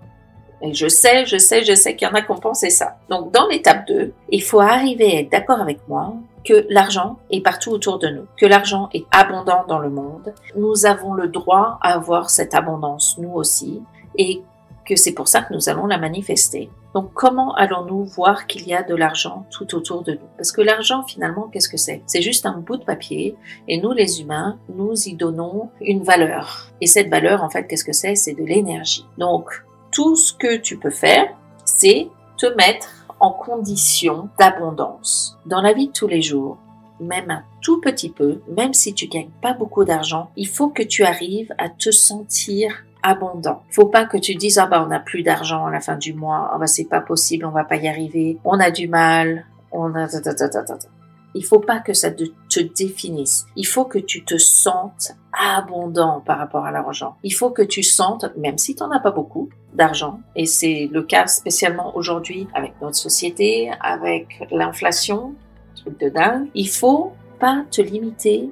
Et 0.62 0.72
je 0.72 0.88
sais, 0.88 1.26
je 1.26 1.36
sais, 1.36 1.62
je 1.62 1.74
sais 1.74 1.94
qu'il 1.94 2.08
y 2.08 2.10
en 2.10 2.14
a 2.14 2.22
qui 2.22 2.30
ont 2.30 2.38
pensé 2.38 2.70
ça. 2.70 2.96
Donc 3.10 3.32
dans 3.32 3.46
l'étape 3.48 3.86
2, 3.86 4.12
il 4.30 4.42
faut 4.42 4.60
arriver 4.60 5.16
à 5.16 5.20
être 5.20 5.30
d'accord 5.30 5.60
avec 5.60 5.86
moi 5.88 6.14
que 6.44 6.66
l'argent 6.70 7.18
est 7.30 7.40
partout 7.40 7.70
autour 7.70 7.98
de 7.98 8.08
nous, 8.08 8.26
que 8.38 8.46
l'argent 8.46 8.88
est 8.92 9.04
abondant 9.10 9.64
dans 9.66 9.78
le 9.78 9.90
monde. 9.90 10.32
Nous 10.56 10.86
avons 10.86 11.14
le 11.14 11.28
droit 11.28 11.78
à 11.82 11.94
avoir 11.94 12.30
cette 12.30 12.54
abondance, 12.54 13.16
nous 13.18 13.32
aussi, 13.32 13.82
et 14.16 14.42
que 14.86 14.96
c'est 14.96 15.12
pour 15.12 15.28
ça 15.28 15.42
que 15.42 15.52
nous 15.54 15.68
allons 15.68 15.86
la 15.86 15.98
manifester. 15.98 16.70
Donc 16.94 17.12
comment 17.12 17.54
allons-nous 17.54 18.04
voir 18.04 18.46
qu'il 18.46 18.68
y 18.68 18.74
a 18.74 18.84
de 18.84 18.94
l'argent 18.94 19.46
tout 19.50 19.74
autour 19.74 20.02
de 20.02 20.12
nous? 20.12 20.28
Parce 20.36 20.52
que 20.52 20.60
l'argent 20.60 21.02
finalement, 21.02 21.48
qu'est-ce 21.48 21.68
que 21.68 21.76
c'est? 21.76 22.02
C'est 22.06 22.22
juste 22.22 22.46
un 22.46 22.58
bout 22.58 22.76
de 22.76 22.84
papier 22.84 23.36
et 23.66 23.80
nous 23.80 23.92
les 23.92 24.20
humains, 24.20 24.58
nous 24.74 24.94
y 25.08 25.14
donnons 25.14 25.70
une 25.80 26.04
valeur. 26.04 26.70
Et 26.80 26.86
cette 26.86 27.10
valeur, 27.10 27.42
en 27.42 27.50
fait, 27.50 27.64
qu'est-ce 27.64 27.84
que 27.84 27.92
c'est? 27.92 28.14
C'est 28.14 28.34
de 28.34 28.44
l'énergie. 28.44 29.06
Donc 29.18 29.64
tout 29.90 30.14
ce 30.14 30.32
que 30.32 30.56
tu 30.56 30.78
peux 30.78 30.90
faire, 30.90 31.26
c'est 31.64 32.08
te 32.36 32.46
mettre 32.56 32.88
en 33.18 33.32
condition 33.32 34.28
d'abondance. 34.38 35.36
Dans 35.46 35.62
la 35.62 35.72
vie 35.72 35.88
de 35.88 35.92
tous 35.92 36.08
les 36.08 36.22
jours, 36.22 36.58
même 37.00 37.30
un 37.30 37.42
tout 37.60 37.80
petit 37.80 38.10
peu, 38.10 38.40
même 38.56 38.72
si 38.72 38.94
tu 38.94 39.08
gagnes 39.08 39.30
pas 39.42 39.52
beaucoup 39.52 39.84
d'argent, 39.84 40.30
il 40.36 40.46
faut 40.46 40.68
que 40.68 40.82
tu 40.82 41.04
arrives 41.04 41.52
à 41.58 41.68
te 41.68 41.90
sentir 41.90 42.84
abondant. 43.04 43.62
Faut 43.70 43.86
pas 43.86 44.06
que 44.06 44.16
tu 44.16 44.34
dises 44.34 44.58
ah 44.58 44.66
bah 44.66 44.82
on 44.84 44.88
n'a 44.88 44.98
plus 44.98 45.22
d'argent 45.22 45.66
à 45.66 45.70
la 45.70 45.80
fin 45.80 45.96
du 45.96 46.12
mois, 46.12 46.50
ah 46.52 46.58
bah 46.58 46.66
c'est 46.66 46.88
pas 46.88 47.00
possible, 47.00 47.44
on 47.46 47.50
va 47.50 47.64
pas 47.64 47.76
y 47.76 47.86
arriver, 47.86 48.38
on 48.44 48.58
a 48.58 48.72
du 48.72 48.88
mal, 48.88 49.46
on 49.70 49.94
a 49.94 50.08
il 51.34 51.44
faut 51.44 51.58
pas 51.58 51.80
que 51.80 51.92
ça 51.92 52.10
te 52.10 52.60
définisse. 52.60 53.46
Il 53.56 53.66
faut 53.66 53.84
que 53.84 53.98
tu 53.98 54.24
te 54.24 54.38
sentes 54.38 55.12
abondant 55.32 56.20
par 56.20 56.38
rapport 56.38 56.64
à 56.64 56.70
l'argent. 56.70 57.16
Il 57.24 57.32
faut 57.32 57.50
que 57.50 57.62
tu 57.62 57.82
sentes, 57.82 58.26
même 58.36 58.56
si 58.56 58.76
tu 58.76 58.82
n'en 58.82 58.92
as 58.92 59.00
pas 59.00 59.10
beaucoup 59.10 59.48
d'argent, 59.74 60.20
et 60.36 60.46
c'est 60.46 60.88
le 60.92 61.02
cas 61.02 61.26
spécialement 61.26 61.96
aujourd'hui 61.96 62.46
avec 62.54 62.80
notre 62.80 62.96
société, 62.96 63.72
avec 63.80 64.46
l'inflation, 64.52 65.34
truc 65.74 65.98
de 65.98 66.08
dingue, 66.08 66.46
il 66.54 66.68
faut 66.68 67.12
pas 67.40 67.64
te 67.70 67.82
limiter 67.82 68.50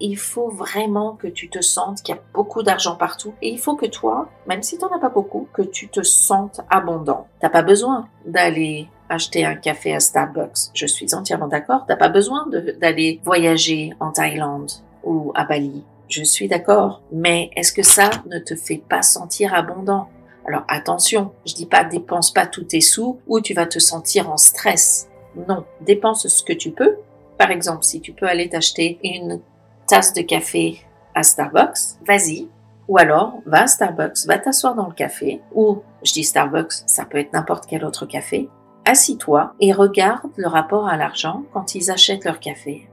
il 0.00 0.16
faut 0.16 0.48
vraiment 0.48 1.16
que 1.16 1.26
tu 1.26 1.48
te 1.48 1.60
sentes 1.60 2.02
qu'il 2.02 2.14
y 2.14 2.18
a 2.18 2.20
beaucoup 2.34 2.62
d'argent 2.62 2.96
partout 2.96 3.34
et 3.42 3.48
il 3.48 3.58
faut 3.58 3.76
que 3.76 3.86
toi, 3.86 4.28
même 4.46 4.62
si 4.62 4.78
tu 4.78 4.84
n'en 4.84 4.94
as 4.94 5.00
pas 5.00 5.08
beaucoup, 5.08 5.48
que 5.52 5.62
tu 5.62 5.88
te 5.88 6.02
sentes 6.02 6.60
abondant. 6.70 7.26
T'as 7.40 7.48
pas 7.48 7.62
besoin 7.62 8.08
d'aller 8.26 8.88
acheter 9.08 9.44
un 9.44 9.54
café 9.54 9.94
à 9.94 10.00
Starbucks. 10.00 10.70
Je 10.74 10.86
suis 10.86 11.14
entièrement 11.14 11.48
d'accord. 11.48 11.84
T'as 11.86 11.96
pas 11.96 12.08
besoin 12.08 12.46
d'aller 12.80 13.20
voyager 13.24 13.92
en 14.00 14.12
Thaïlande 14.12 14.70
ou 15.02 15.32
à 15.34 15.44
Bali. 15.44 15.84
Je 16.08 16.22
suis 16.22 16.48
d'accord. 16.48 17.02
Mais 17.12 17.50
est-ce 17.56 17.72
que 17.72 17.82
ça 17.82 18.10
ne 18.26 18.38
te 18.38 18.54
fait 18.54 18.82
pas 18.88 19.02
sentir 19.02 19.54
abondant? 19.54 20.08
Alors 20.46 20.64
attention, 20.68 21.32
je 21.46 21.54
dis 21.54 21.66
pas 21.66 21.84
dépense 21.84 22.32
pas 22.32 22.46
tous 22.46 22.64
tes 22.64 22.80
sous 22.80 23.20
ou 23.26 23.40
tu 23.40 23.52
vas 23.52 23.66
te 23.66 23.78
sentir 23.78 24.30
en 24.30 24.38
stress. 24.38 25.08
Non, 25.46 25.64
dépense 25.82 26.26
ce 26.26 26.42
que 26.42 26.54
tu 26.54 26.70
peux 26.70 26.96
Par 27.36 27.50
exemple, 27.50 27.84
si 27.84 28.00
tu 28.00 28.12
peux 28.12 28.26
aller 28.26 28.48
t'acheter 28.48 28.98
une 29.04 29.40
tasse 29.88 30.12
de 30.12 30.22
café 30.22 30.82
à 31.14 31.22
Starbucks, 31.22 31.98
vas-y. 32.06 32.48
Ou 32.88 32.98
alors, 32.98 33.40
va 33.44 33.62
à 33.62 33.66
Starbucks, 33.66 34.26
va 34.26 34.38
t'asseoir 34.38 34.74
dans 34.74 34.86
le 34.86 34.94
café, 34.94 35.40
ou, 35.54 35.82
je 36.02 36.12
dis 36.12 36.24
Starbucks, 36.24 36.72
ça 36.86 37.04
peut 37.04 37.18
être 37.18 37.32
n'importe 37.32 37.66
quel 37.66 37.84
autre 37.84 38.06
café, 38.06 38.48
assis-toi 38.86 39.54
et 39.60 39.72
regarde 39.72 40.30
le 40.36 40.48
rapport 40.48 40.88
à 40.88 40.96
l'argent 40.96 41.42
quand 41.52 41.74
ils 41.74 41.90
achètent 41.90 42.24
leur 42.24 42.40
café. 42.40 42.88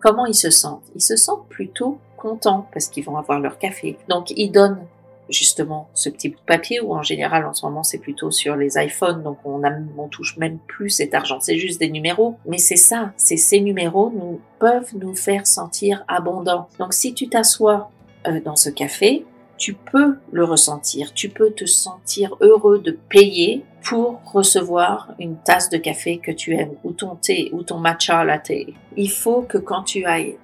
Comment 0.00 0.26
ils 0.26 0.34
se 0.34 0.50
sentent? 0.50 0.84
Ils 0.94 1.02
se 1.02 1.16
sentent 1.16 1.48
plutôt 1.48 1.98
contents 2.16 2.66
parce 2.72 2.88
qu'ils 2.88 3.04
vont 3.04 3.16
avoir 3.16 3.40
leur 3.40 3.58
café. 3.58 3.98
Donc, 4.08 4.30
ils 4.32 4.50
donnent 4.50 4.84
justement 5.30 5.88
ce 5.94 6.08
petit 6.08 6.28
bout 6.28 6.38
de 6.38 6.44
papier 6.44 6.80
ou 6.80 6.94
en 6.94 7.02
général 7.02 7.44
en 7.46 7.52
ce 7.52 7.64
moment 7.66 7.82
c'est 7.82 7.98
plutôt 7.98 8.30
sur 8.30 8.56
les 8.56 8.78
iPhones 8.78 9.22
donc 9.22 9.38
on, 9.44 9.62
a, 9.64 9.70
on 9.96 10.08
touche 10.08 10.36
même 10.36 10.58
plus 10.66 10.90
cet 10.90 11.14
argent. 11.14 11.38
C'est 11.40 11.58
juste 11.58 11.80
des 11.80 11.90
numéros. 11.90 12.36
Mais 12.46 12.58
c'est 12.58 12.76
ça 12.76 13.12
c'est 13.16 13.36
ces 13.36 13.60
numéros 13.60 14.10
nous 14.14 14.40
peuvent 14.58 14.94
nous 14.96 15.14
faire 15.14 15.46
sentir 15.46 16.04
abondants. 16.08 16.68
Donc 16.78 16.94
si 16.94 17.14
tu 17.14 17.28
t'assois 17.28 17.90
euh, 18.26 18.40
dans 18.40 18.56
ce 18.56 18.70
café 18.70 19.24
tu 19.58 19.74
peux 19.74 20.16
le 20.32 20.44
ressentir, 20.44 21.12
tu 21.12 21.28
peux 21.28 21.50
te 21.50 21.66
sentir 21.66 22.36
heureux 22.40 22.78
de 22.78 22.92
payer 22.92 23.64
pour 23.82 24.20
recevoir 24.24 25.14
une 25.18 25.36
tasse 25.36 25.68
de 25.68 25.76
café 25.76 26.18
que 26.18 26.30
tu 26.30 26.54
aimes, 26.54 26.74
ou 26.84 26.92
ton 26.92 27.16
thé, 27.16 27.50
ou 27.52 27.62
ton 27.62 27.78
matcha 27.78 28.24
latte. 28.24 28.52
Il 28.96 29.10
faut 29.10 29.42
que 29.42 29.58
quand 29.58 29.82
tu 29.82 30.04
ailles 30.04 30.38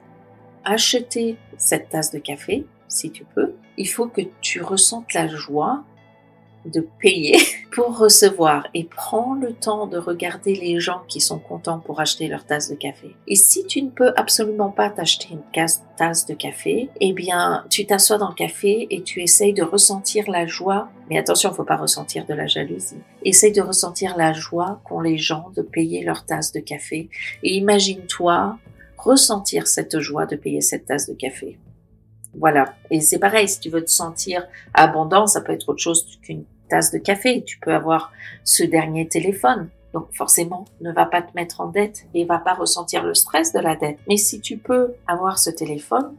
acheter 0.64 1.36
cette 1.56 1.90
tasse 1.90 2.10
de 2.10 2.18
café, 2.18 2.66
si 2.88 3.10
tu 3.10 3.24
peux, 3.24 3.54
il 3.76 3.88
faut 3.88 4.06
que 4.06 4.22
tu 4.40 4.62
ressentes 4.62 5.12
la 5.14 5.28
joie 5.28 5.84
de 6.64 6.86
payer 7.00 7.36
pour 7.72 7.98
recevoir 7.98 8.66
et 8.74 8.84
prends 8.84 9.34
le 9.34 9.52
temps 9.52 9.86
de 9.86 9.98
regarder 9.98 10.54
les 10.54 10.80
gens 10.80 11.02
qui 11.08 11.20
sont 11.20 11.38
contents 11.38 11.78
pour 11.78 12.00
acheter 12.00 12.28
leur 12.28 12.44
tasse 12.44 12.70
de 12.70 12.74
café. 12.74 13.14
Et 13.26 13.36
si 13.36 13.66
tu 13.66 13.82
ne 13.82 13.90
peux 13.90 14.12
absolument 14.16 14.70
pas 14.70 14.90
t'acheter 14.90 15.28
une 15.32 15.42
tasse 15.96 16.26
de 16.26 16.34
café, 16.34 16.88
eh 17.00 17.12
bien, 17.12 17.64
tu 17.70 17.86
t'assois 17.86 18.18
dans 18.18 18.28
le 18.28 18.34
café 18.34 18.86
et 18.90 19.02
tu 19.02 19.22
essayes 19.22 19.52
de 19.52 19.62
ressentir 19.62 20.30
la 20.30 20.46
joie. 20.46 20.88
Mais 21.10 21.18
attention, 21.18 21.52
faut 21.52 21.64
pas 21.64 21.76
ressentir 21.76 22.24
de 22.26 22.34
la 22.34 22.46
jalousie. 22.46 22.96
Essaye 23.24 23.52
de 23.52 23.60
ressentir 23.60 24.16
la 24.16 24.32
joie 24.32 24.80
qu'ont 24.84 25.00
les 25.00 25.18
gens 25.18 25.50
de 25.54 25.62
payer 25.62 26.02
leur 26.02 26.24
tasse 26.24 26.52
de 26.52 26.60
café 26.60 27.10
et 27.42 27.56
imagine-toi 27.56 28.58
ressentir 28.96 29.66
cette 29.66 29.98
joie 29.98 30.24
de 30.24 30.36
payer 30.36 30.62
cette 30.62 30.86
tasse 30.86 31.08
de 31.08 31.14
café. 31.14 31.58
Voilà. 32.38 32.74
Et 32.90 33.00
c'est 33.00 33.18
pareil, 33.18 33.48
si 33.48 33.60
tu 33.60 33.70
veux 33.70 33.84
te 33.84 33.90
sentir 33.90 34.46
abondant, 34.72 35.26
ça 35.26 35.40
peut 35.40 35.52
être 35.52 35.68
autre 35.68 35.82
chose 35.82 36.18
qu'une 36.22 36.44
tasse 36.68 36.92
de 36.92 36.98
café. 36.98 37.42
Tu 37.44 37.58
peux 37.58 37.74
avoir 37.74 38.12
ce 38.44 38.64
dernier 38.64 39.08
téléphone. 39.08 39.68
Donc 39.92 40.08
forcément, 40.12 40.64
ne 40.80 40.92
va 40.92 41.06
pas 41.06 41.22
te 41.22 41.30
mettre 41.36 41.60
en 41.60 41.66
dette 41.66 42.06
et 42.14 42.24
va 42.24 42.38
pas 42.38 42.54
ressentir 42.54 43.04
le 43.04 43.14
stress 43.14 43.52
de 43.52 43.60
la 43.60 43.76
dette. 43.76 43.98
Mais 44.08 44.16
si 44.16 44.40
tu 44.40 44.56
peux 44.56 44.94
avoir 45.06 45.38
ce 45.38 45.50
téléphone, 45.50 46.16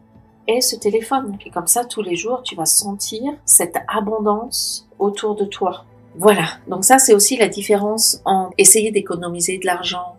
et 0.48 0.62
ce 0.62 0.76
téléphone. 0.76 1.38
Et 1.46 1.50
comme 1.50 1.68
ça, 1.68 1.86
tous 1.86 2.02
les 2.02 2.16
jours, 2.16 2.44
tu 2.44 2.56
vas 2.56 2.66
sentir 2.66 3.34
cette 3.46 3.78
abondance 3.88 4.88
autour 5.00 5.36
de 5.36 5.46
toi. 5.46 5.86
Voilà. 6.18 6.46
Donc 6.68 6.86
ça, 6.86 6.98
c'est 6.98 7.14
aussi 7.14 7.38
la 7.38 7.48
différence 7.48 8.22
en 8.26 8.52
essayer 8.58 8.92
d'économiser 8.92 9.58
de 9.58 9.66
l'argent 9.66 10.15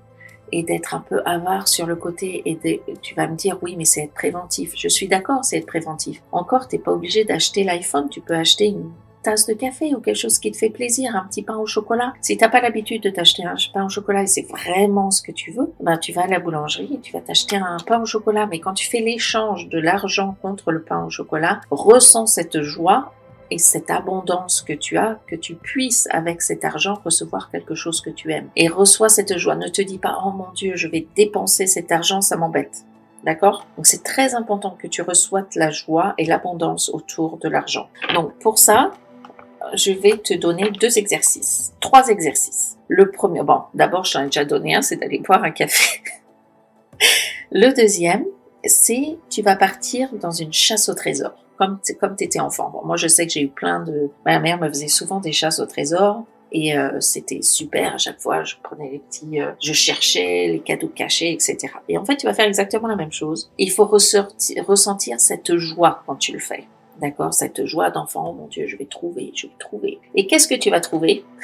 et 0.53 0.63
d'être 0.63 0.95
un 0.95 1.01
peu 1.01 1.23
avare 1.25 1.69
sur 1.69 1.87
le 1.87 1.97
côté 1.97 2.43
et 2.45 2.81
tu 3.03 3.15
vas 3.15 3.27
me 3.27 3.37
dire 3.37 3.59
oui 3.63 3.75
mais 3.77 3.85
c'est 3.85 4.05
être 4.05 4.15
préventif. 4.15 4.73
Je 4.77 4.89
suis 4.89 5.09
d'accord 5.09 5.45
c'est 5.45 5.59
être 5.59 5.67
préventif. 5.67 6.23
Encore 6.33 6.69
t'es 6.69 6.79
pas 6.79 6.93
obligé 6.93 7.25
d'acheter 7.25 7.65
l'iPhone, 7.65 8.09
tu 8.09 8.21
peux 8.21 8.35
acheter 8.35 8.67
une 8.67 8.91
tasse 9.27 9.47
de 9.47 9.55
café 9.55 9.93
ou 9.93 10.01
quelque 10.01 10.17
chose 10.17 10.39
qui 10.39 10.53
te 10.53 10.57
fait 10.57 10.71
plaisir, 10.71 11.17
un 11.17 11.27
petit 11.27 11.43
pain 11.43 11.57
au 11.57 11.67
chocolat. 11.67 12.13
Si 12.21 12.37
t'as 12.37 12.49
pas 12.49 12.61
l'habitude 12.61 13.03
de 13.03 13.11
t'acheter 13.11 13.45
un 13.45 13.57
pain 13.75 13.85
au 13.85 13.89
chocolat 13.89 14.23
et 14.23 14.29
c'est 14.29 14.47
vraiment 14.49 15.11
ce 15.11 15.21
que 15.21 15.33
tu 15.33 15.51
veux, 15.51 15.73
ben 15.81 15.99
tu 15.99 16.13
vas 16.13 16.23
à 16.23 16.27
la 16.29 16.39
boulangerie 16.39 16.95
et 16.95 17.01
tu 17.01 17.13
vas 17.13 17.21
t'acheter 17.21 17.57
un 17.57 17.79
pain 17.85 18.01
au 18.01 18.07
chocolat. 18.07 18.47
Mais 18.47 18.61
quand 18.61 18.75
tu 18.75 18.89
fais 18.89 19.01
l'échange 19.01 19.69
de 19.69 19.81
l'argent 19.81 20.37
contre 20.43 20.71
le 20.71 20.81
pain 20.81 21.05
au 21.05 21.11
chocolat, 21.11 21.61
ressens 21.73 22.27
cette 22.27 22.63
joie 22.63 23.13
et 23.51 23.59
cette 23.59 23.91
abondance 23.91 24.63
que 24.63 24.73
tu 24.73 24.97
as, 24.97 25.19
que 25.27 25.37
tu 25.37 25.55
puisses 25.55 26.09
avec 26.11 26.43
cet 26.43 26.65
argent 26.65 27.01
recevoir 27.05 27.51
quelque 27.51 27.75
chose 27.75 28.01
que 28.01 28.11
tu 28.11 28.33
aimes. 28.33 28.49
Et 28.57 28.69
reçois 28.69 29.09
cette 29.09 29.37
joie. 29.39 29.57
Ne 29.57 29.69
te 29.69 29.83
dis 29.83 29.99
pas, 29.99 30.19
oh 30.25 30.31
mon 30.31 30.51
Dieu, 30.53 30.77
je 30.77 30.89
vais 30.89 31.07
dépenser 31.17 31.67
cet 31.67 31.93
argent, 31.93 32.21
ça 32.21 32.37
m'embête. 32.37 32.85
D'accord? 33.25 33.67
Donc 33.77 33.87
c'est 33.87 34.03
très 34.03 34.35
important 34.35 34.77
que 34.79 34.87
tu 34.87 35.03
reçoives 35.03 35.47
la 35.55 35.71
joie 35.71 36.15
et 36.19 36.27
l'abondance 36.27 36.89
autour 36.91 37.39
de 37.39 37.49
l'argent. 37.49 37.89
Donc 38.15 38.35
pour 38.39 38.59
ça, 38.59 38.93
je 39.75 39.93
vais 39.93 40.19
te 40.19 40.35
donner 40.35 40.71
deux 40.71 40.99
exercices, 40.99 41.73
trois 41.81 42.09
exercices. 42.09 42.77
Le 42.89 43.11
premier, 43.11 43.43
bon, 43.43 43.63
d'abord, 43.75 44.05
je 44.05 44.13
t'en 44.13 44.23
ai 44.23 44.27
déjà 44.27 44.45
donné 44.45 44.77
un, 44.77 44.83
c'est 44.83 44.97
d'aller 44.97 45.19
boire 45.19 45.43
un 45.43 45.51
café. 45.51 46.03
Le 47.51 47.73
deuxième, 47.75 48.25
c'est 48.65 49.17
tu 49.31 49.43
vas 49.43 49.57
partir 49.57 50.13
dans 50.15 50.31
une 50.31 50.53
chasse 50.53 50.89
au 50.89 50.95
trésor 50.95 51.46
comme 51.57 51.79
comme 52.01 52.17
t'étais 52.17 52.41
enfant. 52.41 52.83
moi, 52.85 52.97
je 52.97 53.09
sais 53.09 53.27
que 53.27 53.33
j'ai 53.33 53.43
eu 53.43 53.49
plein 53.49 53.83
de. 53.83 54.11
Ma 54.25 54.39
mère 54.39 54.59
me 54.59 54.69
faisait 54.69 54.89
souvent 54.89 55.21
des 55.21 55.33
chasses 55.33 55.61
au 55.61 55.67
trésor. 55.67 56.25
Et 56.53 56.79
euh, 56.79 57.01
c'était 57.01 57.43
super 57.43 57.95
à 57.95 57.99
chaque 57.99 58.21
fois. 58.21 58.45
Je 58.45 58.55
prenais 58.63 58.89
les 58.91 58.99
petits, 59.01 59.41
euh, 59.41 59.51
je 59.61 59.73
cherchais 59.73 60.47
les 60.49 60.61
cadeaux 60.61 60.89
cachés, 60.89 61.33
etc. 61.33 61.59
Et 61.89 61.99
en 61.99 62.05
fait, 62.05 62.17
tu 62.17 62.27
vas 62.27 62.35
faire 62.35 62.47
exactement 62.47 62.87
la 62.87 62.97
même 62.97 63.13
chose. 63.13 63.51
Il 63.59 63.71
faut 63.71 63.85
ressentir 63.85 65.21
cette 65.21 65.57
joie 65.57 66.03
quand 66.07 66.17
tu 66.17 66.33
le 66.33 66.39
fais. 66.39 66.65
D'accord? 67.01 67.35
Cette 67.35 67.67
joie 67.67 67.91
d'enfant, 67.91 68.31
oh 68.31 68.33
mon 68.33 68.47
Dieu, 68.47 68.67
je 68.67 68.77
vais 68.77 68.87
trouver, 68.87 69.33
je 69.35 69.49
vais 69.49 69.53
trouver. 69.59 69.99
Et 70.15 70.27
qu'est-ce 70.27 70.49
que 70.49 70.55
tu 70.55 70.71
vas 70.71 70.81
trouver? 70.81 71.25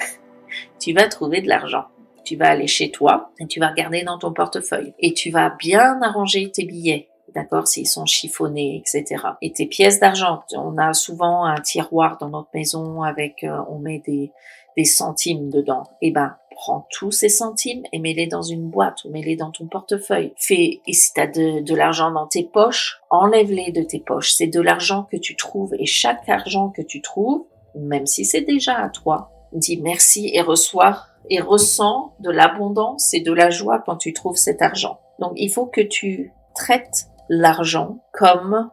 Tu 0.78 0.92
vas 0.92 1.09
trouver 1.09 1.40
de 1.40 1.49
l'argent. 1.49 1.85
Tu 2.26 2.37
vas 2.37 2.50
aller 2.50 2.66
chez 2.66 2.90
toi 2.90 3.31
et 3.38 3.47
tu 3.47 3.59
vas 3.59 3.69
regarder 3.69 4.02
dans 4.02 4.19
ton 4.19 4.35
portefeuille. 4.35 4.92
Et 4.99 5.14
tu 5.14 5.31
vas 5.31 5.49
bien 5.49 6.02
arranger 6.02 6.50
tes 6.50 6.64
billets 6.64 7.09
d'accord, 7.34 7.66
s'ils 7.66 7.88
sont 7.88 8.06
chiffonnés, 8.06 8.82
etc. 8.84 9.24
Et 9.40 9.52
tes 9.52 9.66
pièces 9.66 10.00
d'argent, 10.00 10.42
on 10.54 10.78
a 10.78 10.92
souvent 10.92 11.44
un 11.44 11.60
tiroir 11.60 12.18
dans 12.18 12.28
notre 12.28 12.50
maison 12.54 13.02
avec, 13.02 13.44
euh, 13.44 13.58
on 13.68 13.78
met 13.78 14.02
des, 14.06 14.32
des 14.76 14.84
centimes 14.84 15.50
dedans. 15.50 15.84
Eh 16.00 16.10
ben, 16.10 16.36
prends 16.54 16.86
tous 16.90 17.10
ces 17.10 17.28
centimes 17.28 17.82
et 17.92 17.98
mets-les 17.98 18.26
dans 18.26 18.42
une 18.42 18.68
boîte 18.68 19.04
ou 19.04 19.10
mets-les 19.10 19.36
dans 19.36 19.50
ton 19.50 19.66
portefeuille. 19.66 20.32
Fais, 20.36 20.80
et 20.86 20.92
si 20.92 21.12
t'as 21.12 21.26
de, 21.26 21.60
de 21.60 21.74
l'argent 21.74 22.10
dans 22.10 22.26
tes 22.26 22.44
poches, 22.44 23.00
enlève-les 23.10 23.72
de 23.72 23.82
tes 23.82 24.00
poches. 24.00 24.32
C'est 24.32 24.46
de 24.46 24.60
l'argent 24.60 25.06
que 25.10 25.16
tu 25.16 25.36
trouves 25.36 25.74
et 25.78 25.86
chaque 25.86 26.28
argent 26.28 26.68
que 26.68 26.82
tu 26.82 27.00
trouves, 27.00 27.44
même 27.74 28.06
si 28.06 28.24
c'est 28.24 28.42
déjà 28.42 28.76
à 28.78 28.88
toi, 28.88 29.30
dis 29.52 29.80
merci 29.80 30.30
et 30.32 30.40
reçois 30.40 31.06
et 31.30 31.40
ressens 31.40 32.14
de 32.20 32.30
l'abondance 32.30 33.14
et 33.14 33.20
de 33.20 33.32
la 33.32 33.50
joie 33.50 33.82
quand 33.84 33.96
tu 33.96 34.12
trouves 34.12 34.36
cet 34.36 34.62
argent. 34.62 34.98
Donc 35.18 35.32
il 35.36 35.50
faut 35.50 35.66
que 35.66 35.80
tu 35.80 36.32
traites 36.54 37.08
l'argent 37.32 37.98
comme 38.12 38.70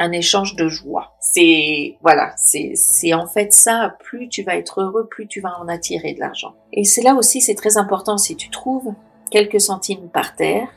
un 0.00 0.10
échange 0.10 0.56
de 0.56 0.66
joie. 0.66 1.14
C'est 1.20 1.96
voilà, 2.02 2.32
c'est 2.36 3.14
en 3.14 3.26
fait 3.26 3.52
ça. 3.52 3.94
Plus 4.00 4.28
tu 4.28 4.42
vas 4.42 4.56
être 4.56 4.82
heureux, 4.82 5.06
plus 5.08 5.28
tu 5.28 5.40
vas 5.40 5.56
en 5.60 5.68
attirer 5.68 6.12
de 6.12 6.20
l'argent. 6.20 6.54
Et 6.72 6.84
c'est 6.84 7.02
là 7.02 7.14
aussi, 7.14 7.40
c'est 7.40 7.54
très 7.54 7.76
important. 7.76 8.18
Si 8.18 8.34
tu 8.34 8.50
trouves 8.50 8.92
quelques 9.30 9.60
centimes 9.60 10.08
par 10.08 10.34
terre, 10.34 10.68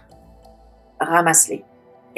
ramasse-les 0.99 1.63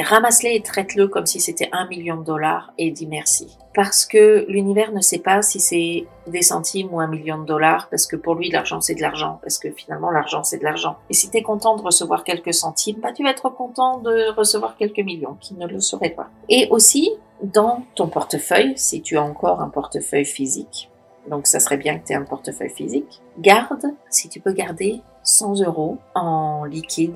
ramasse-les 0.03 0.55
et 0.55 0.61
traite-le 0.61 1.07
comme 1.07 1.25
si 1.25 1.39
c'était 1.39 1.69
un 1.71 1.87
million 1.87 2.17
de 2.17 2.23
dollars 2.23 2.71
et 2.77 2.91
dis 2.91 3.07
merci. 3.07 3.57
Parce 3.73 4.05
que 4.05 4.45
l'univers 4.47 4.91
ne 4.91 5.01
sait 5.01 5.19
pas 5.19 5.41
si 5.41 5.59
c'est 5.59 6.05
des 6.27 6.41
centimes 6.41 6.89
ou 6.91 6.99
un 6.99 7.07
million 7.07 7.37
de 7.37 7.45
dollars, 7.45 7.87
parce 7.89 8.07
que 8.07 8.15
pour 8.15 8.35
lui, 8.35 8.49
l'argent, 8.49 8.81
c'est 8.81 8.95
de 8.95 9.01
l'argent, 9.01 9.39
parce 9.41 9.59
que 9.59 9.71
finalement, 9.71 10.09
l'argent, 10.09 10.43
c'est 10.43 10.57
de 10.57 10.63
l'argent. 10.63 10.97
Et 11.09 11.13
si 11.13 11.29
tu 11.29 11.37
es 11.37 11.43
content 11.43 11.75
de 11.75 11.81
recevoir 11.81 12.23
quelques 12.23 12.53
centimes, 12.53 12.97
bah, 13.01 13.11
tu 13.13 13.23
vas 13.23 13.31
être 13.31 13.49
content 13.49 13.99
de 13.99 14.35
recevoir 14.35 14.77
quelques 14.77 14.99
millions, 14.99 15.37
qui 15.39 15.53
ne 15.53 15.67
le 15.67 15.79
seraient 15.79 16.09
pas. 16.09 16.29
Et 16.49 16.67
aussi, 16.71 17.11
dans 17.43 17.83
ton 17.95 18.07
portefeuille, 18.07 18.73
si 18.77 19.01
tu 19.01 19.17
as 19.17 19.23
encore 19.23 19.61
un 19.61 19.69
portefeuille 19.69 20.25
physique, 20.25 20.89
donc 21.29 21.45
ça 21.45 21.59
serait 21.59 21.77
bien 21.77 21.99
que 21.99 22.07
tu 22.07 22.13
aies 22.13 22.15
un 22.15 22.23
portefeuille 22.23 22.69
physique, 22.69 23.21
garde, 23.37 23.93
si 24.09 24.29
tu 24.29 24.39
peux 24.39 24.53
garder 24.53 25.01
100 25.23 25.61
euros 25.61 25.97
en 26.15 26.63
liquide 26.63 27.15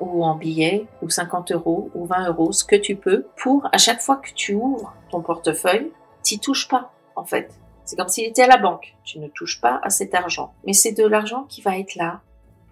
ou 0.00 0.24
en 0.24 0.34
billets 0.34 0.86
ou 1.02 1.10
50 1.10 1.52
euros 1.52 1.90
ou 1.94 2.06
20 2.06 2.28
euros, 2.28 2.52
ce 2.52 2.64
que 2.64 2.76
tu 2.76 2.96
peux, 2.96 3.26
pour 3.36 3.68
à 3.72 3.78
chaque 3.78 4.00
fois 4.00 4.16
que 4.16 4.30
tu 4.34 4.54
ouvres 4.54 4.94
ton 5.10 5.20
portefeuille, 5.20 5.92
t'y 6.22 6.38
touches 6.38 6.68
pas 6.68 6.92
en 7.14 7.24
fait. 7.24 7.50
C'est 7.84 7.96
comme 7.96 8.08
s'il 8.08 8.24
était 8.24 8.42
à 8.42 8.48
la 8.48 8.56
banque. 8.56 8.94
Tu 9.04 9.20
ne 9.20 9.28
touches 9.28 9.60
pas 9.60 9.80
à 9.82 9.90
cet 9.90 10.14
argent. 10.14 10.52
Mais 10.66 10.72
c'est 10.72 10.92
de 10.92 11.06
l'argent 11.06 11.44
qui 11.44 11.62
va 11.62 11.78
être 11.78 11.94
là 11.94 12.20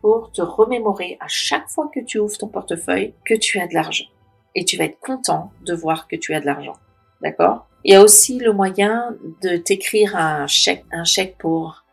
pour 0.00 0.32
te 0.32 0.42
remémorer 0.42 1.16
à 1.20 1.28
chaque 1.28 1.68
fois 1.70 1.88
que 1.94 2.00
tu 2.00 2.18
ouvres 2.18 2.36
ton 2.36 2.48
portefeuille 2.48 3.14
que 3.24 3.34
tu 3.34 3.60
as 3.60 3.68
de 3.68 3.74
l'argent. 3.74 4.06
Et 4.56 4.64
tu 4.64 4.76
vas 4.76 4.84
être 4.84 4.98
content 4.98 5.52
de 5.64 5.72
voir 5.72 6.08
que 6.08 6.16
tu 6.16 6.34
as 6.34 6.40
de 6.40 6.46
l'argent. 6.46 6.74
D'accord? 7.22 7.66
Il 7.84 7.92
y 7.92 7.96
a 7.96 8.02
aussi 8.02 8.38
le 8.38 8.52
moyen 8.52 9.14
de 9.40 9.56
t'écrire 9.56 10.16
un 10.16 10.46
chèque, 10.46 10.84
un 10.92 11.04
chèque 11.04 11.38
pour... 11.38 11.84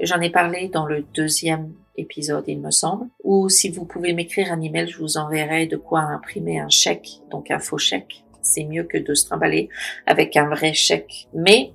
J'en 0.00 0.20
ai 0.20 0.30
parlé 0.30 0.68
dans 0.68 0.86
le 0.86 1.02
deuxième 1.02 1.72
épisode, 1.98 2.44
il 2.46 2.60
me 2.60 2.70
semble. 2.70 3.08
Ou 3.24 3.48
si 3.48 3.68
vous 3.68 3.84
pouvez 3.84 4.12
m'écrire 4.12 4.52
un 4.52 4.60
email, 4.60 4.88
je 4.88 4.98
vous 4.98 5.16
enverrai 5.16 5.66
de 5.66 5.76
quoi 5.76 6.00
imprimer 6.00 6.58
un 6.58 6.68
chèque, 6.68 7.20
donc 7.30 7.50
un 7.50 7.58
faux 7.58 7.78
chèque. 7.78 8.24
C'est 8.42 8.64
mieux 8.64 8.84
que 8.84 8.98
de 8.98 9.14
se 9.14 9.26
trimballer 9.26 9.68
avec 10.06 10.36
un 10.36 10.48
vrai 10.48 10.72
chèque. 10.72 11.28
Mais 11.34 11.72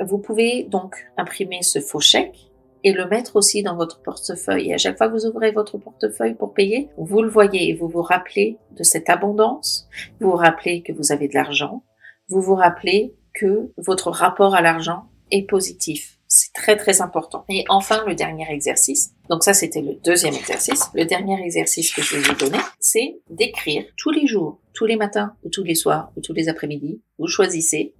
vous 0.00 0.18
pouvez 0.18 0.64
donc 0.64 0.96
imprimer 1.16 1.62
ce 1.62 1.80
faux 1.80 2.00
chèque 2.00 2.50
et 2.84 2.92
le 2.92 3.08
mettre 3.08 3.36
aussi 3.36 3.62
dans 3.62 3.76
votre 3.76 4.00
portefeuille. 4.00 4.70
Et 4.70 4.74
à 4.74 4.78
chaque 4.78 4.96
fois 4.96 5.08
que 5.08 5.12
vous 5.12 5.26
ouvrez 5.26 5.50
votre 5.50 5.76
portefeuille 5.78 6.34
pour 6.34 6.54
payer, 6.54 6.88
vous 6.96 7.22
le 7.22 7.28
voyez 7.28 7.68
et 7.68 7.74
vous 7.74 7.88
vous 7.88 8.02
rappelez 8.02 8.58
de 8.76 8.84
cette 8.84 9.10
abondance, 9.10 9.88
vous 10.20 10.30
vous 10.30 10.36
rappelez 10.36 10.82
que 10.82 10.92
vous 10.92 11.10
avez 11.10 11.28
de 11.28 11.34
l'argent, 11.34 11.82
vous 12.28 12.40
vous 12.40 12.54
rappelez 12.54 13.14
que 13.34 13.72
votre 13.76 14.10
rapport 14.10 14.54
à 14.54 14.62
l'argent 14.62 15.06
est 15.30 15.48
positif. 15.48 16.15
C'est 16.28 16.52
très 16.52 16.76
très 16.76 17.00
important. 17.02 17.44
Et 17.48 17.64
enfin, 17.68 18.04
le 18.06 18.14
dernier 18.14 18.50
exercice. 18.50 19.12
Donc 19.30 19.44
ça, 19.44 19.54
c'était 19.54 19.82
le 19.82 19.94
deuxième 20.04 20.34
exercice. 20.34 20.90
Le 20.94 21.04
dernier 21.04 21.40
exercice 21.42 21.92
que 21.92 22.02
je 22.02 22.16
vais 22.16 22.22
vous 22.22 22.34
donner, 22.34 22.58
c'est 22.80 23.20
d'écrire 23.30 23.84
tous 23.96 24.10
les 24.10 24.26
jours, 24.26 24.58
tous 24.72 24.86
les 24.86 24.96
matins 24.96 25.34
ou 25.44 25.50
tous 25.50 25.62
les 25.62 25.74
soirs 25.74 26.10
ou 26.16 26.20
tous 26.20 26.32
les 26.32 26.48
après-midi. 26.48 27.00
Vous 27.18 27.28
choisissez. 27.28 27.94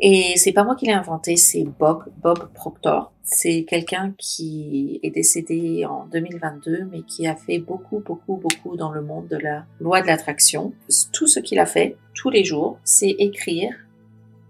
Et 0.00 0.34
c'est 0.36 0.52
pas 0.52 0.64
moi 0.64 0.74
qui 0.74 0.86
l'ai 0.86 0.92
inventé, 0.92 1.36
c'est 1.36 1.64
Bob, 1.64 2.04
Bob 2.20 2.52
Proctor. 2.52 3.12
C'est 3.22 3.64
quelqu'un 3.64 4.12
qui 4.18 5.00
est 5.02 5.10
décédé 5.10 5.84
en 5.86 6.06
2022, 6.06 6.88
mais 6.90 7.02
qui 7.02 7.26
a 7.26 7.36
fait 7.36 7.58
beaucoup, 7.58 8.00
beaucoup, 8.00 8.36
beaucoup 8.36 8.76
dans 8.76 8.90
le 8.90 9.02
monde 9.02 9.28
de 9.28 9.36
la 9.36 9.66
loi 9.80 10.02
de 10.02 10.06
l'attraction. 10.08 10.72
Tout 11.12 11.26
ce 11.26 11.38
qu'il 11.38 11.58
a 11.58 11.66
fait 11.66 11.96
tous 12.12 12.28
les 12.28 12.44
jours, 12.44 12.78
c'est 12.84 13.10
écrire 13.10 13.72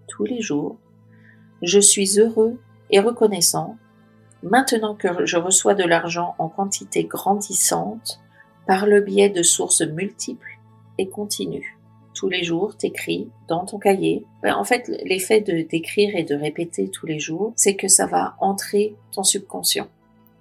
tous 0.07 0.25
les 0.25 0.41
jours. 0.41 0.77
Je 1.61 1.79
suis 1.79 2.19
heureux 2.19 2.59
et 2.89 2.99
reconnaissant 2.99 3.77
maintenant 4.43 4.95
que 4.95 5.25
je 5.25 5.37
reçois 5.37 5.73
de 5.73 5.83
l'argent 5.83 6.35
en 6.37 6.49
quantité 6.49 7.03
grandissante 7.03 8.19
par 8.67 8.85
le 8.85 9.01
biais 9.01 9.29
de 9.29 9.43
sources 9.43 9.81
multiples 9.81 10.59
et 10.97 11.09
continues. 11.09 11.77
Tous 12.13 12.29
les 12.29 12.43
jours, 12.43 12.77
t'écris 12.77 13.29
dans 13.47 13.65
ton 13.65 13.77
cahier. 13.77 14.25
Ben, 14.41 14.55
en 14.55 14.63
fait, 14.63 14.87
l'effet 15.03 15.41
de 15.41 15.67
d'écrire 15.67 16.15
et 16.15 16.23
de 16.23 16.35
répéter 16.35 16.89
tous 16.89 17.05
les 17.05 17.19
jours, 17.19 17.51
c'est 17.57 17.75
que 17.75 17.89
ça 17.89 18.05
va 18.05 18.35
entrer 18.39 18.95
ton 19.11 19.23
subconscient. 19.23 19.87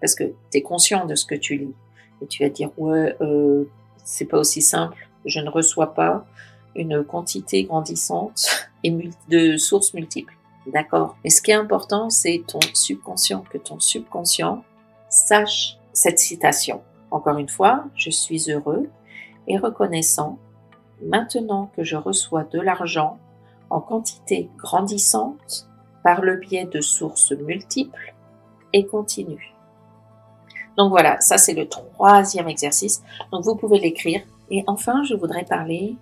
Parce 0.00 0.14
que 0.14 0.24
tu 0.52 0.58
es 0.58 0.62
conscient 0.62 1.06
de 1.06 1.16
ce 1.16 1.26
que 1.26 1.34
tu 1.34 1.56
lis. 1.56 1.74
Et 2.22 2.26
tu 2.26 2.44
vas 2.44 2.48
dire, 2.48 2.70
ouais, 2.78 3.16
euh, 3.20 3.64
c'est 4.04 4.26
pas 4.26 4.38
aussi 4.38 4.62
simple. 4.62 5.08
Je 5.24 5.40
ne 5.40 5.48
reçois 5.48 5.94
pas 5.94 6.26
une 6.76 7.02
quantité 7.02 7.64
grandissante 7.64 8.68
et 8.84 8.94
de 9.28 9.56
sources 9.56 9.94
multiples. 9.94 10.33
D'accord. 10.66 11.16
Mais 11.22 11.30
ce 11.30 11.42
qui 11.42 11.50
est 11.50 11.54
important, 11.54 12.10
c'est 12.10 12.42
ton 12.46 12.60
subconscient, 12.72 13.44
que 13.50 13.58
ton 13.58 13.80
subconscient 13.80 14.64
sache 15.08 15.78
cette 15.92 16.18
citation. 16.18 16.82
Encore 17.10 17.38
une 17.38 17.48
fois, 17.48 17.84
je 17.94 18.10
suis 18.10 18.50
heureux 18.50 18.88
et 19.46 19.58
reconnaissant 19.58 20.38
maintenant 21.02 21.70
que 21.76 21.84
je 21.84 21.96
reçois 21.96 22.44
de 22.44 22.60
l'argent 22.60 23.18
en 23.70 23.80
quantité 23.80 24.50
grandissante 24.56 25.68
par 26.02 26.22
le 26.22 26.36
biais 26.36 26.66
de 26.66 26.80
sources 26.80 27.32
multiples 27.32 28.14
et 28.72 28.86
continues. 28.86 29.54
Donc 30.76 30.90
voilà, 30.90 31.20
ça 31.20 31.38
c'est 31.38 31.54
le 31.54 31.68
troisième 31.68 32.48
exercice. 32.48 33.02
Donc 33.32 33.44
vous 33.44 33.54
pouvez 33.54 33.78
l'écrire. 33.78 34.22
Et 34.50 34.64
enfin, 34.66 35.02
je 35.04 35.14
voudrais 35.14 35.44
parler 35.44 35.96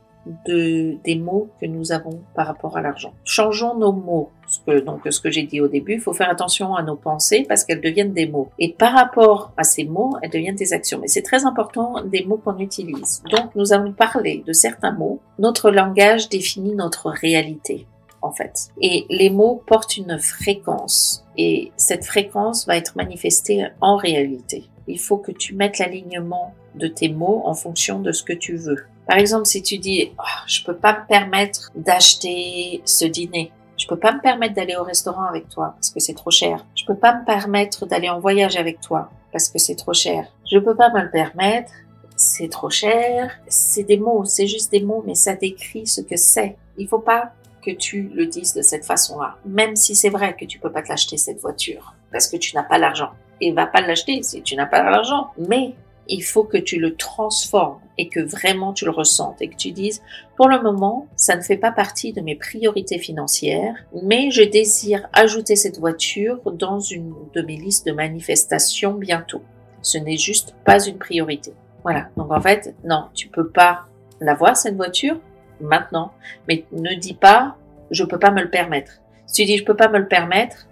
de, 0.47 0.97
des 1.05 1.17
mots 1.17 1.49
que 1.61 1.67
nous 1.67 1.93
avons 1.93 2.21
par 2.35 2.47
rapport 2.47 2.77
à 2.77 2.81
l'argent. 2.81 3.15
Changeons 3.25 3.77
nos 3.77 3.93
mots. 3.93 4.31
Ce 4.47 4.59
que, 4.67 4.81
donc, 4.81 5.01
ce 5.09 5.21
que 5.21 5.31
j'ai 5.31 5.45
dit 5.45 5.61
au 5.61 5.69
début, 5.69 5.95
il 5.95 6.01
faut 6.01 6.13
faire 6.13 6.31
attention 6.31 6.75
à 6.75 6.83
nos 6.83 6.97
pensées 6.97 7.47
parce 7.49 7.65
qu'elles 7.65 7.81
deviennent 7.81 8.13
des 8.13 8.27
mots. 8.27 8.51
Et 8.59 8.73
par 8.73 8.93
rapport 8.93 9.53
à 9.57 9.65
ces 9.65 9.85
mots, 9.85 10.17
elles 10.23 10.31
deviennent 10.31 10.57
des 10.57 10.73
actions. 10.73 10.99
Mais 11.01 11.09
c'est 11.09 11.23
très 11.23 11.47
important 11.47 12.03
des 12.05 12.25
mots 12.25 12.37
qu'on 12.37 12.59
utilise. 12.59 13.23
Donc, 13.31 13.55
nous 13.55 13.73
allons 13.73 13.93
parler 13.93 14.45
de 14.47 14.53
certains 14.53 14.93
mots. 14.93 15.21
Notre 15.39 15.71
langage 15.71 16.29
définit 16.29 16.75
notre 16.75 17.09
réalité 17.09 17.87
en 18.23 18.31
fait. 18.31 18.69
Et 18.81 19.05
les 19.11 19.31
mots 19.31 19.63
portent 19.67 19.97
une 19.97 20.19
fréquence 20.19 21.25
et 21.37 21.73
cette 21.77 22.05
fréquence 22.05 22.67
va 22.67 22.77
être 22.77 22.97
manifestée 22.97 23.67
en 23.81 23.97
réalité. 23.97 24.65
Il 24.87 24.99
faut 24.99 25.19
que 25.19 25.33
tu 25.33 25.55
mettes 25.55 25.79
l'alignement 25.79 26.55
de 26.75 26.87
tes 26.87 27.09
mots 27.09 27.43
en 27.45 27.55
fonction 27.55 28.01
de 28.01 28.13
ce 28.13 28.23
que 28.23 28.33
tu 28.33 28.57
veux. 28.57 28.85
Par 29.07 29.19
exemple, 29.19 29.47
si 29.47 29.63
tu 29.63 29.79
dis, 29.79 30.13
oh, 30.19 30.23
je 30.47 30.65
peux 30.65 30.77
pas 30.77 31.01
me 31.01 31.07
permettre 31.07 31.71
d'acheter 31.75 32.83
ce 32.85 33.05
dîner. 33.05 33.53
Je 33.77 33.87
peux 33.87 33.99
pas 33.99 34.13
me 34.13 34.21
permettre 34.21 34.55
d'aller 34.55 34.77
au 34.77 34.85
restaurant 34.85 35.25
avec 35.25 35.49
toi 35.49 35.73
parce 35.75 35.91
que 35.91 35.99
c'est 35.99 36.15
trop 36.15 36.31
cher. 36.31 36.65
Je 36.77 36.85
peux 36.85 36.95
pas 36.95 37.15
me 37.15 37.25
permettre 37.25 37.85
d'aller 37.87 38.09
en 38.09 38.21
voyage 38.21 38.57
avec 38.57 38.81
toi 38.81 39.11
parce 39.33 39.49
que 39.49 39.59
c'est 39.59 39.75
trop 39.75 39.93
cher. 39.93 40.27
Je 40.51 40.59
peux 40.59 40.77
pas 40.77 40.91
me 40.91 41.03
le 41.03 41.11
permettre. 41.11 41.73
C'est 42.15 42.49
trop 42.49 42.71
cher. 42.71 43.33
C'est 43.49 43.83
des 43.83 43.97
mots, 43.97 44.25
c'est 44.25 44.47
juste 44.47 44.71
des 44.71 44.83
mots, 44.83 45.03
mais 45.05 45.17
ça 45.17 45.35
décrit 45.35 45.87
ce 45.87 46.01
que 46.01 46.17
c'est. 46.17 46.57
Il 46.79 46.87
faut 46.87 47.01
pas 47.01 47.33
que 47.65 47.71
tu 47.71 48.11
le 48.15 48.27
dises 48.27 48.55
de 48.55 48.63
cette 48.63 48.85
façon-là. 48.85 49.37
Même 49.47 49.75
si 49.75 49.97
c'est 49.97 50.11
vrai 50.11 50.37
que 50.39 50.45
tu 50.45 50.59
peux 50.59 50.71
pas 50.71 50.83
te 50.83 50.89
l'acheter 50.89 51.17
cette 51.17 51.41
voiture 51.41 51.95
parce 52.13 52.29
que 52.29 52.37
tu 52.37 52.55
n'as 52.55 52.63
pas 52.63 52.79
l'argent. 52.79 53.11
Et 53.41 53.53
va 53.53 53.67
pas 53.67 53.81
l'acheter 53.81 54.23
si 54.23 54.43
tu 54.43 54.55
n'as 54.55 54.67
pas 54.67 54.83
l'argent. 54.83 55.31
Mais 55.49 55.75
il 56.09 56.23
faut 56.23 56.45
que 56.45 56.59
tu 56.59 56.79
le 56.79 56.97
transformes 56.97 57.81
et 57.99 58.09
que 58.09 58.21
vraiment 58.21 58.73
tu 58.73 58.85
le 58.85 58.91
ressentes 58.91 59.41
et 59.41 59.49
que 59.49 59.57
tu 59.57 59.71
dises, 59.71 60.03
pour 60.37 60.49
le 60.49 60.61
moment, 60.63 61.07
ça 61.17 61.37
ne 61.37 61.43
fait 61.43 61.57
pas 61.57 61.73
partie 61.73 62.13
de 62.13 62.21
mes 62.21 62.35
priorités 62.35 62.99
financières, 62.99 63.77
mais 64.03 64.31
je 64.31 64.43
désire 64.43 65.09
ajouter 65.13 65.57
cette 65.57 65.79
voiture 65.79 66.41
dans 66.53 66.81
une 66.81 67.15
de 67.35 67.43
mes 67.43 67.57
listes 67.57 67.87
de 67.87 67.93
manifestations 67.93 68.95
bientôt. 68.95 69.43
Ce 69.83 69.99
n'est 69.99 70.17
juste 70.17 70.55
pas 70.65 70.85
une 70.85 70.99
priorité. 70.99 71.53
Voilà. 71.83 72.09
Donc 72.17 72.33
en 72.33 72.41
fait, 72.41 72.75
non, 72.85 73.07
tu 73.15 73.29
peux 73.29 73.49
pas 73.49 73.87
l'avoir 74.21 74.57
cette 74.57 74.77
voiture 74.77 75.19
maintenant, 75.61 76.13
mais 76.49 76.65
ne 76.73 76.95
dis 76.95 77.15
pas 77.15 77.57
je 77.91 78.05
peux 78.05 78.19
pas 78.19 78.31
me 78.31 78.43
le 78.43 78.51
permettre. 78.51 79.01
Si 79.27 79.43
tu 79.43 79.47
dis 79.47 79.59
je 79.59 79.65
peux 79.65 79.77
pas 79.77 79.89
me 79.89 79.99
le 79.99 80.09
permettre, 80.09 80.67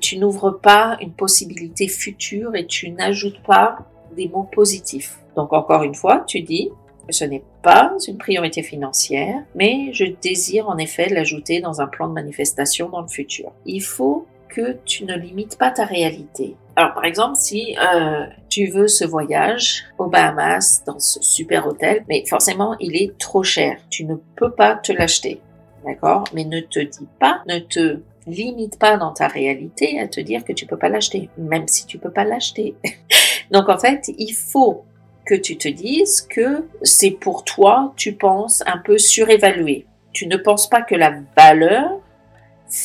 tu 0.00 0.18
n'ouvres 0.18 0.50
pas 0.50 0.98
une 1.00 1.12
possibilité 1.12 1.88
future 1.88 2.54
et 2.54 2.66
tu 2.66 2.90
n'ajoutes 2.90 3.42
pas 3.42 3.78
des 4.16 4.28
mots 4.28 4.48
positifs. 4.50 5.18
Donc 5.36 5.52
encore 5.52 5.82
une 5.82 5.94
fois, 5.94 6.24
tu 6.26 6.40
dis, 6.40 6.70
ce 7.10 7.24
n'est 7.24 7.44
pas 7.62 7.92
une 8.06 8.18
priorité 8.18 8.62
financière, 8.62 9.42
mais 9.54 9.92
je 9.92 10.04
désire 10.04 10.68
en 10.68 10.78
effet 10.78 11.08
l'ajouter 11.08 11.60
dans 11.60 11.80
un 11.80 11.86
plan 11.86 12.08
de 12.08 12.12
manifestation 12.12 12.88
dans 12.88 13.00
le 13.00 13.08
futur. 13.08 13.52
Il 13.64 13.80
faut 13.80 14.26
que 14.48 14.78
tu 14.84 15.04
ne 15.04 15.14
limites 15.14 15.58
pas 15.58 15.70
ta 15.70 15.84
réalité. 15.84 16.56
Alors 16.76 16.94
par 16.94 17.04
exemple, 17.04 17.36
si 17.36 17.76
euh, 17.76 18.26
tu 18.48 18.66
veux 18.66 18.88
ce 18.88 19.04
voyage 19.04 19.84
aux 19.98 20.06
Bahamas 20.06 20.82
dans 20.86 20.98
ce 20.98 21.22
super 21.22 21.66
hôtel, 21.66 22.04
mais 22.08 22.24
forcément 22.26 22.76
il 22.80 22.96
est 22.96 23.16
trop 23.18 23.42
cher, 23.42 23.78
tu 23.90 24.04
ne 24.04 24.14
peux 24.36 24.50
pas 24.50 24.76
te 24.76 24.92
l'acheter, 24.92 25.40
d'accord? 25.84 26.24
Mais 26.34 26.44
ne 26.44 26.60
te 26.60 26.78
dis 26.78 27.08
pas, 27.18 27.42
ne 27.48 27.58
te 27.58 28.00
limite 28.30 28.78
pas 28.78 28.96
dans 28.96 29.12
ta 29.12 29.28
réalité 29.28 30.00
à 30.00 30.08
te 30.08 30.20
dire 30.20 30.44
que 30.44 30.52
tu 30.52 30.66
peux 30.66 30.76
pas 30.76 30.88
l'acheter, 30.88 31.28
même 31.36 31.68
si 31.68 31.86
tu 31.86 31.98
peux 31.98 32.10
pas 32.10 32.24
l'acheter. 32.24 32.74
Donc 33.50 33.68
en 33.68 33.78
fait, 33.78 34.10
il 34.18 34.32
faut 34.32 34.84
que 35.26 35.34
tu 35.34 35.58
te 35.58 35.68
dises 35.68 36.22
que 36.22 36.64
c'est 36.82 37.10
pour 37.10 37.44
toi, 37.44 37.92
tu 37.96 38.14
penses 38.14 38.62
un 38.66 38.78
peu 38.78 38.98
surévalué. 38.98 39.86
Tu 40.12 40.26
ne 40.26 40.36
penses 40.36 40.68
pas 40.68 40.82
que 40.82 40.94
la 40.94 41.14
valeur 41.36 42.00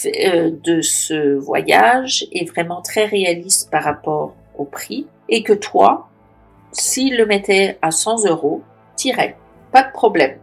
euh, 0.05 0.51
de 0.63 0.81
ce 0.81 1.35
voyage 1.35 2.25
est 2.31 2.45
vraiment 2.49 2.81
très 2.81 3.05
réaliste 3.05 3.69
par 3.69 3.83
rapport 3.83 4.35
au 4.57 4.65
prix 4.65 5.07
et 5.29 5.43
que 5.43 5.53
toi, 5.53 6.09
s'il 6.71 7.17
le 7.17 7.25
mettait 7.25 7.77
à 7.81 7.91
100 7.91 8.25
euros, 8.25 8.61
t'irais. 8.95 9.35
Pas 9.71 9.83
de 9.83 9.91
problème. 9.91 10.37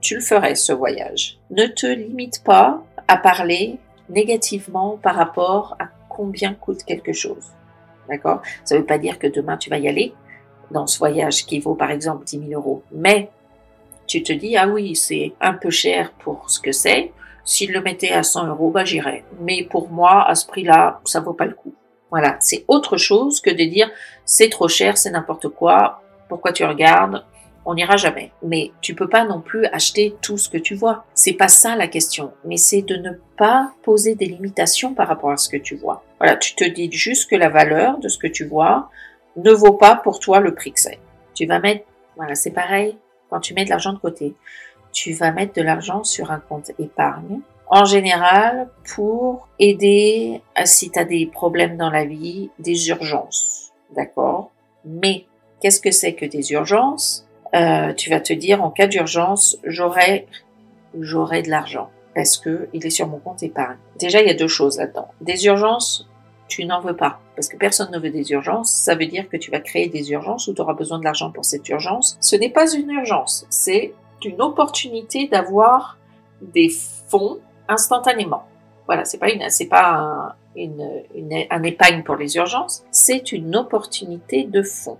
Tu 0.00 0.14
le 0.14 0.20
ferais, 0.20 0.54
ce 0.54 0.72
voyage. 0.72 1.38
Ne 1.50 1.66
te 1.66 1.86
limite 1.86 2.42
pas 2.44 2.82
à 3.08 3.16
parler 3.16 3.78
négativement 4.08 4.98
par 5.02 5.14
rapport 5.14 5.76
à 5.78 5.88
combien 6.08 6.54
coûte 6.54 6.84
quelque 6.84 7.12
chose. 7.12 7.52
D'accord? 8.08 8.42
Ça 8.64 8.74
ne 8.74 8.80
veut 8.80 8.86
pas 8.86 8.98
dire 8.98 9.18
que 9.18 9.26
demain 9.26 9.56
tu 9.56 9.70
vas 9.70 9.78
y 9.78 9.88
aller 9.88 10.14
dans 10.70 10.86
ce 10.86 10.98
voyage 10.98 11.46
qui 11.46 11.60
vaut 11.60 11.74
par 11.74 11.90
exemple 11.90 12.24
10 12.24 12.48
000 12.48 12.60
euros. 12.60 12.82
Mais 12.92 13.30
tu 14.06 14.22
te 14.22 14.32
dis, 14.32 14.56
ah 14.56 14.68
oui, 14.68 14.96
c'est 14.96 15.32
un 15.40 15.54
peu 15.54 15.70
cher 15.70 16.12
pour 16.18 16.50
ce 16.50 16.60
que 16.60 16.72
c'est. 16.72 17.12
S'il 17.44 17.72
le 17.72 17.80
mettait 17.80 18.10
à 18.10 18.22
100 18.22 18.46
euros, 18.48 18.70
bah 18.70 18.84
j'irais. 18.84 19.24
Mais 19.40 19.64
pour 19.64 19.90
moi, 19.90 20.28
à 20.28 20.34
ce 20.34 20.46
prix-là, 20.46 21.00
ça 21.04 21.20
vaut 21.20 21.32
pas 21.32 21.46
le 21.46 21.54
coup. 21.54 21.74
Voilà, 22.10 22.36
c'est 22.40 22.64
autre 22.68 22.98
chose 22.98 23.40
que 23.40 23.50
de 23.50 23.64
dire 23.64 23.90
c'est 24.24 24.50
trop 24.50 24.68
cher, 24.68 24.98
c'est 24.98 25.10
n'importe 25.10 25.48
quoi. 25.48 26.02
Pourquoi 26.28 26.52
tu 26.52 26.64
regardes? 26.64 27.24
On 27.64 27.74
n'ira 27.74 27.96
jamais. 27.96 28.32
Mais 28.42 28.72
tu 28.80 28.94
peux 28.94 29.08
pas 29.08 29.24
non 29.24 29.40
plus 29.40 29.66
acheter 29.66 30.16
tout 30.20 30.38
ce 30.38 30.48
que 30.48 30.58
tu 30.58 30.74
vois. 30.74 31.04
C'est 31.14 31.32
pas 31.32 31.48
ça 31.48 31.76
la 31.76 31.88
question. 31.88 32.32
Mais 32.44 32.56
c'est 32.56 32.82
de 32.82 32.96
ne 32.96 33.12
pas 33.36 33.72
poser 33.82 34.14
des 34.14 34.26
limitations 34.26 34.94
par 34.94 35.08
rapport 35.08 35.30
à 35.30 35.36
ce 35.36 35.48
que 35.48 35.56
tu 35.56 35.76
vois. 35.76 36.04
Voilà, 36.18 36.36
tu 36.36 36.54
te 36.54 36.64
dis 36.64 36.90
juste 36.90 37.30
que 37.30 37.36
la 37.36 37.48
valeur 37.48 37.98
de 37.98 38.08
ce 38.08 38.18
que 38.18 38.26
tu 38.26 38.44
vois 38.44 38.90
ne 39.36 39.52
vaut 39.52 39.74
pas 39.74 39.96
pour 39.96 40.20
toi 40.20 40.40
le 40.40 40.54
prix 40.54 40.72
que 40.72 40.80
c'est. 40.80 40.98
Tu 41.34 41.46
vas 41.46 41.60
mettre, 41.60 41.84
voilà, 42.16 42.34
c'est 42.34 42.50
pareil 42.50 42.96
quand 43.30 43.40
tu 43.40 43.54
mets 43.54 43.64
de 43.64 43.70
l'argent 43.70 43.92
de 43.92 43.98
côté. 43.98 44.34
Tu 44.92 45.12
vas 45.12 45.32
mettre 45.32 45.54
de 45.54 45.62
l'argent 45.62 46.04
sur 46.04 46.30
un 46.30 46.38
compte 46.40 46.70
épargne. 46.78 47.40
En 47.68 47.86
général, 47.86 48.68
pour 48.94 49.48
aider 49.58 50.42
à 50.54 50.66
si 50.66 50.90
tu 50.90 50.98
as 50.98 51.06
des 51.06 51.24
problèmes 51.24 51.78
dans 51.78 51.88
la 51.88 52.04
vie, 52.04 52.50
des 52.58 52.88
urgences. 52.88 53.72
D'accord? 53.96 54.50
Mais 54.84 55.24
qu'est-ce 55.60 55.80
que 55.80 55.90
c'est 55.90 56.12
que 56.14 56.26
des 56.26 56.52
urgences? 56.52 57.26
Euh, 57.54 57.92
tu 57.92 58.10
vas 58.10 58.20
te 58.20 58.32
dire 58.32 58.62
en 58.62 58.70
cas 58.70 58.86
d'urgence, 58.86 59.58
j'aurai 59.64 60.26
j'aurai 60.98 61.42
de 61.42 61.50
l'argent 61.50 61.90
parce 62.14 62.36
que 62.36 62.68
il 62.72 62.86
est 62.86 62.90
sur 62.90 63.06
mon 63.06 63.18
compte 63.18 63.42
épargne. 63.42 63.78
Déjà, 63.98 64.20
il 64.20 64.26
y 64.26 64.30
a 64.30 64.34
deux 64.34 64.48
choses 64.48 64.78
là-dedans. 64.78 65.08
Des 65.20 65.46
urgences, 65.46 66.08
tu 66.48 66.64
n'en 66.64 66.80
veux 66.80 66.96
pas. 66.96 67.20
Parce 67.34 67.48
que 67.48 67.56
personne 67.56 67.90
ne 67.90 67.98
veut 67.98 68.10
des 68.10 68.30
urgences. 68.32 68.70
Ça 68.70 68.94
veut 68.94 69.06
dire 69.06 69.28
que 69.28 69.36
tu 69.36 69.50
vas 69.50 69.60
créer 69.60 69.88
des 69.88 70.10
urgences 70.10 70.48
ou 70.48 70.54
tu 70.54 70.60
auras 70.60 70.74
besoin 70.74 70.98
de 70.98 71.04
l'argent 71.04 71.30
pour 71.30 71.44
cette 71.44 71.66
urgence. 71.68 72.18
Ce 72.20 72.36
n'est 72.36 72.50
pas 72.50 72.72
une 72.74 72.90
urgence. 72.90 73.46
C'est 73.48 73.94
une 74.24 74.42
opportunité 74.42 75.28
d'avoir 75.28 75.98
des 76.42 76.70
fonds 77.08 77.38
instantanément. 77.68 78.44
Voilà, 78.86 79.04
c'est 79.04 79.18
pas 79.18 79.30
une, 79.30 79.48
c'est 79.48 79.66
pas 79.66 79.94
un, 79.94 80.34
une, 80.56 81.02
une, 81.14 81.44
un 81.48 81.62
épargne 81.62 82.02
pour 82.02 82.16
les 82.16 82.36
urgences. 82.36 82.84
C'est 82.90 83.32
une 83.32 83.56
opportunité 83.56 84.44
de 84.44 84.62
fonds. 84.62 84.98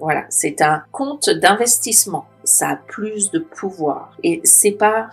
Voilà, 0.00 0.24
c'est 0.30 0.62
un 0.62 0.82
compte 0.92 1.28
d'investissement. 1.28 2.26
Ça 2.42 2.70
a 2.70 2.76
plus 2.76 3.30
de 3.30 3.38
pouvoir. 3.38 4.16
Et 4.22 4.40
c'est 4.44 4.72
pas 4.72 5.10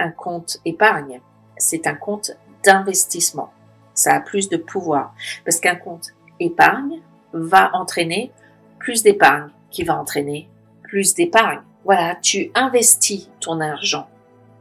un 0.00 0.10
compte 0.10 0.58
épargne. 0.64 1.20
C'est 1.56 1.86
un 1.86 1.94
compte 1.94 2.32
d'investissement. 2.64 3.52
Ça 3.94 4.14
a 4.14 4.20
plus 4.20 4.48
de 4.48 4.56
pouvoir. 4.56 5.14
Parce 5.44 5.60
qu'un 5.60 5.76
compte 5.76 6.08
épargne 6.40 7.00
va 7.32 7.70
entraîner 7.74 8.32
plus 8.80 9.02
d'épargne, 9.02 9.50
qui 9.70 9.84
va 9.84 9.96
entraîner 9.96 10.48
plus 10.82 11.14
d'épargne. 11.14 11.60
Voilà, 11.84 12.16
tu 12.16 12.50
investis 12.54 13.30
ton 13.40 13.60
argent 13.60 14.08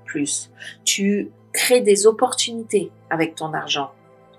plus. 0.06 0.52
Tu 0.86 1.32
crées 1.52 1.82
des 1.82 2.06
opportunités 2.06 2.92
avec 3.10 3.36
ton 3.36 3.54
argent. 3.54 3.92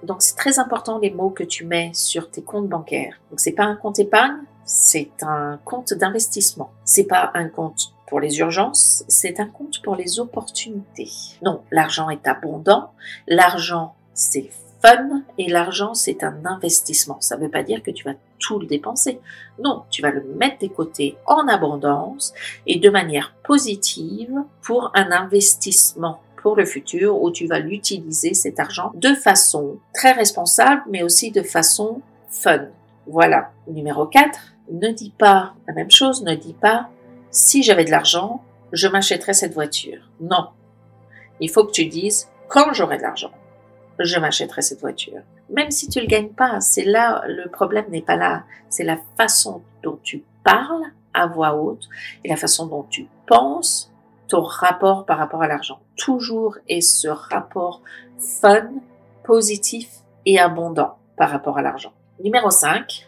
Donc 0.02 0.22
c'est 0.22 0.37
très 0.37 0.61
important 0.61 0.98
les 0.98 1.11
mots 1.11 1.31
que 1.31 1.42
tu 1.42 1.64
mets 1.64 1.90
sur 1.92 2.31
tes 2.31 2.42
comptes 2.42 2.68
bancaires. 2.68 3.20
Donc 3.31 3.40
c'est 3.40 3.52
pas 3.52 3.64
un 3.64 3.74
compte 3.74 3.98
épargne, 3.98 4.38
c'est 4.68 5.11
un 5.22 5.59
compte 5.64 5.94
d'investissement. 5.94 6.70
C'est 6.85 7.04
pas 7.04 7.31
un 7.35 7.48
compte 7.48 7.94
pour 8.07 8.20
les 8.20 8.38
urgences, 8.38 9.04
c'est 9.09 9.40
un 9.40 9.46
compte 9.46 9.83
pour 9.83 9.96
les 9.96 10.20
opportunités. 10.20 11.11
Non, 11.42 11.62
l'argent 11.70 12.11
est 12.11 12.26
abondant, 12.26 12.92
l'argent 13.26 13.94
c'est 14.14 14.50
fun 14.83 15.22
et 15.38 15.48
l'argent 15.48 15.94
c'est 15.94 16.22
un 16.22 16.44
investissement. 16.44 17.18
Ça 17.20 17.37
ne 17.37 17.42
veut 17.42 17.50
pas 17.50 17.62
dire 17.62 17.83
que 17.83 17.90
tu 17.90 18.04
vas 18.04 18.14
tout 18.38 18.59
le 18.59 18.66
dépenser. 18.66 19.20
Non, 19.62 19.85
tu 19.90 20.02
vas 20.02 20.11
le 20.11 20.22
mettre 20.22 20.59
des 20.59 20.68
côtés 20.68 21.16
en 21.26 21.48
abondance 21.48 22.33
et 22.66 22.78
de 22.78 22.90
manière 22.90 23.35
positive 23.44 24.35
pour 24.62 24.90
un 24.94 25.11
investissement 25.11 26.20
pour 26.42 26.57
le 26.57 26.66
futur 26.66 27.20
où 27.20 27.31
tu 27.31 27.46
vas 27.46 27.59
l'utiliser 27.59 28.35
cet 28.35 28.61
argent 28.61 28.92
de 28.94 29.14
façon 29.14 29.78
très 29.92 30.12
responsable 30.12 30.83
mais 30.88 31.02
aussi 31.02 31.31
de 31.31 31.42
façon 31.42 32.00
fun. 32.31 32.68
Voilà. 33.07 33.50
Numéro 33.66 34.07
4, 34.07 34.38
ne 34.70 34.90
dis 34.90 35.14
pas 35.16 35.54
la 35.66 35.74
même 35.74 35.90
chose, 35.90 36.22
ne 36.22 36.35
dis 36.35 36.54
pas 36.54 36.88
si 37.31 37.62
j'avais 37.62 37.85
de 37.85 37.90
l'argent, 37.90 38.42
je 38.72 38.88
m'achèterais 38.88 39.35
cette 39.35 39.54
voiture. 39.54 40.11
Non. 40.20 40.48
Il 41.40 41.50
faut 41.50 41.64
que 41.64 41.72
tu 41.72 41.87
dises 41.87 42.28
quand 42.48 42.72
j'aurai 42.72 42.96
de 42.96 43.02
l'argent, 43.02 43.31
je 43.98 44.18
m'achèterai 44.18 44.62
cette 44.62 44.81
voiture. 44.81 45.22
Même 45.50 45.70
si 45.70 45.88
tu 45.88 46.00
le 46.00 46.07
gagnes 46.07 46.31
pas, 46.31 46.61
c'est 46.61 46.85
là, 46.85 47.22
le 47.26 47.48
problème 47.48 47.87
n'est 47.90 48.02
pas 48.02 48.16
là. 48.16 48.44
C'est 48.68 48.85
la 48.85 48.98
façon 49.16 49.62
dont 49.83 49.98
tu 50.02 50.24
parles 50.44 50.85
à 51.14 51.26
voix 51.26 51.54
haute 51.54 51.88
et 52.24 52.28
la 52.28 52.37
façon 52.37 52.66
dont 52.66 52.85
tu 52.88 53.09
penses 53.26 53.92
ton 54.28 54.42
rapport 54.42 55.07
par 55.07 55.18
rapport 55.18 55.42
à 55.42 55.48
l'argent. 55.48 55.81
Toujours 55.96 56.59
est 56.68 56.83
ce 56.83 57.09
rapport 57.09 57.83
fun, 58.18 58.70
positif 59.24 59.88
et 60.26 60.38
abondant 60.38 60.98
par 61.16 61.31
rapport 61.31 61.59
à 61.59 61.62
l'argent. 61.62 61.92
Numéro 62.22 62.50
5. 62.50 63.08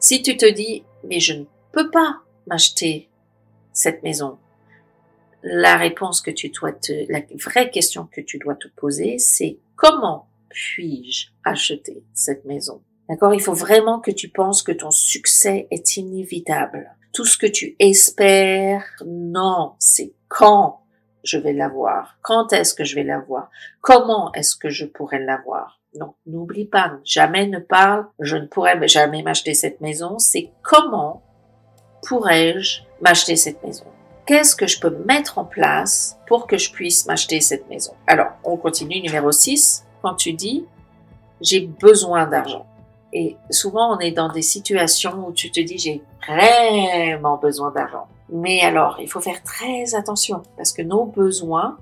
Si 0.00 0.22
tu 0.22 0.36
te 0.36 0.46
dis, 0.46 0.84
mais 1.04 1.18
je 1.18 1.34
ne 1.34 1.44
peux 1.72 1.90
pas 1.90 2.20
m'acheter 2.46 3.08
cette 3.72 4.02
maison, 4.02 4.38
la 5.42 5.76
réponse 5.76 6.20
que 6.20 6.30
tu 6.30 6.50
dois 6.50 6.72
te, 6.72 7.10
la 7.10 7.22
vraie 7.34 7.70
question 7.70 8.08
que 8.10 8.20
tu 8.20 8.38
dois 8.38 8.54
te 8.54 8.68
poser, 8.68 9.18
c'est 9.18 9.58
comment 9.76 10.28
puis-je 10.50 11.28
acheter 11.44 12.04
cette 12.14 12.44
maison? 12.44 12.82
D'accord? 13.08 13.34
Il 13.34 13.40
faut 13.40 13.54
vraiment 13.54 14.00
que 14.00 14.10
tu 14.10 14.28
penses 14.28 14.62
que 14.62 14.72
ton 14.72 14.90
succès 14.90 15.66
est 15.70 15.96
inévitable. 15.96 16.94
Tout 17.12 17.24
ce 17.24 17.38
que 17.38 17.46
tu 17.46 17.74
espères, 17.78 18.84
non, 19.06 19.74
c'est 19.78 20.12
quand 20.28 20.82
je 21.24 21.38
vais 21.38 21.52
l'avoir? 21.52 22.18
Quand 22.22 22.52
est-ce 22.52 22.74
que 22.74 22.84
je 22.84 22.94
vais 22.94 23.04
l'avoir? 23.04 23.50
Comment 23.80 24.32
est-ce 24.32 24.56
que 24.56 24.68
je 24.68 24.84
pourrais 24.84 25.18
l'avoir? 25.18 25.77
Donc, 25.98 26.14
n'oublie 26.26 26.66
pas, 26.66 26.92
jamais 27.04 27.46
ne 27.46 27.58
parle, 27.58 28.06
je 28.20 28.36
ne 28.36 28.46
pourrais 28.46 28.86
jamais 28.88 29.22
m'acheter 29.22 29.54
cette 29.54 29.80
maison. 29.80 30.18
C'est 30.18 30.50
comment 30.62 31.22
pourrais-je 32.02 32.82
m'acheter 33.00 33.36
cette 33.36 33.62
maison? 33.64 33.84
qu'est-ce 34.28 34.54
que 34.54 34.66
je 34.66 34.78
peux 34.78 34.94
mettre 35.06 35.38
en 35.38 35.44
place 35.44 36.18
pour 36.26 36.46
que 36.46 36.58
je 36.58 36.70
puisse 36.70 37.06
m'acheter 37.06 37.40
cette 37.40 37.68
maison? 37.70 37.94
Alors, 38.06 38.32
on 38.44 38.58
continue 38.58 39.00
numéro 39.00 39.32
6, 39.32 39.86
quand 40.02 40.14
tu 40.14 40.34
dis 40.34 40.66
j'ai 41.40 41.60
besoin 41.60 42.26
d'argent. 42.26 42.66
Et 43.12 43.36
souvent, 43.50 43.96
on 43.96 44.00
est 44.00 44.10
dans 44.10 44.28
des 44.28 44.42
situations 44.42 45.26
où 45.26 45.32
tu 45.32 45.50
te 45.50 45.60
dis 45.60 45.78
j'ai 45.78 46.02
vraiment 46.26 47.38
besoin 47.38 47.70
d'argent. 47.70 48.06
Mais 48.28 48.60
alors, 48.60 48.98
il 49.00 49.08
faut 49.08 49.20
faire 49.20 49.42
très 49.42 49.94
attention 49.94 50.42
parce 50.58 50.72
que 50.72 50.82
nos 50.82 51.06
besoins 51.06 51.78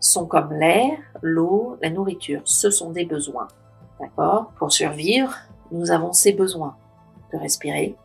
sont 0.00 0.26
comme 0.26 0.52
l'air, 0.52 0.98
l'eau, 1.22 1.76
la 1.82 1.90
nourriture. 1.90 2.40
Ce 2.44 2.70
sont 2.70 2.90
des 2.90 3.04
besoins. 3.04 3.48
D'accord? 4.00 4.50
Pour 4.58 4.72
survivre, 4.72 5.34
nous 5.70 5.90
avons 5.90 6.12
ces 6.12 6.32
besoins 6.32 6.76
de 7.32 7.38
respirer. 7.38 7.96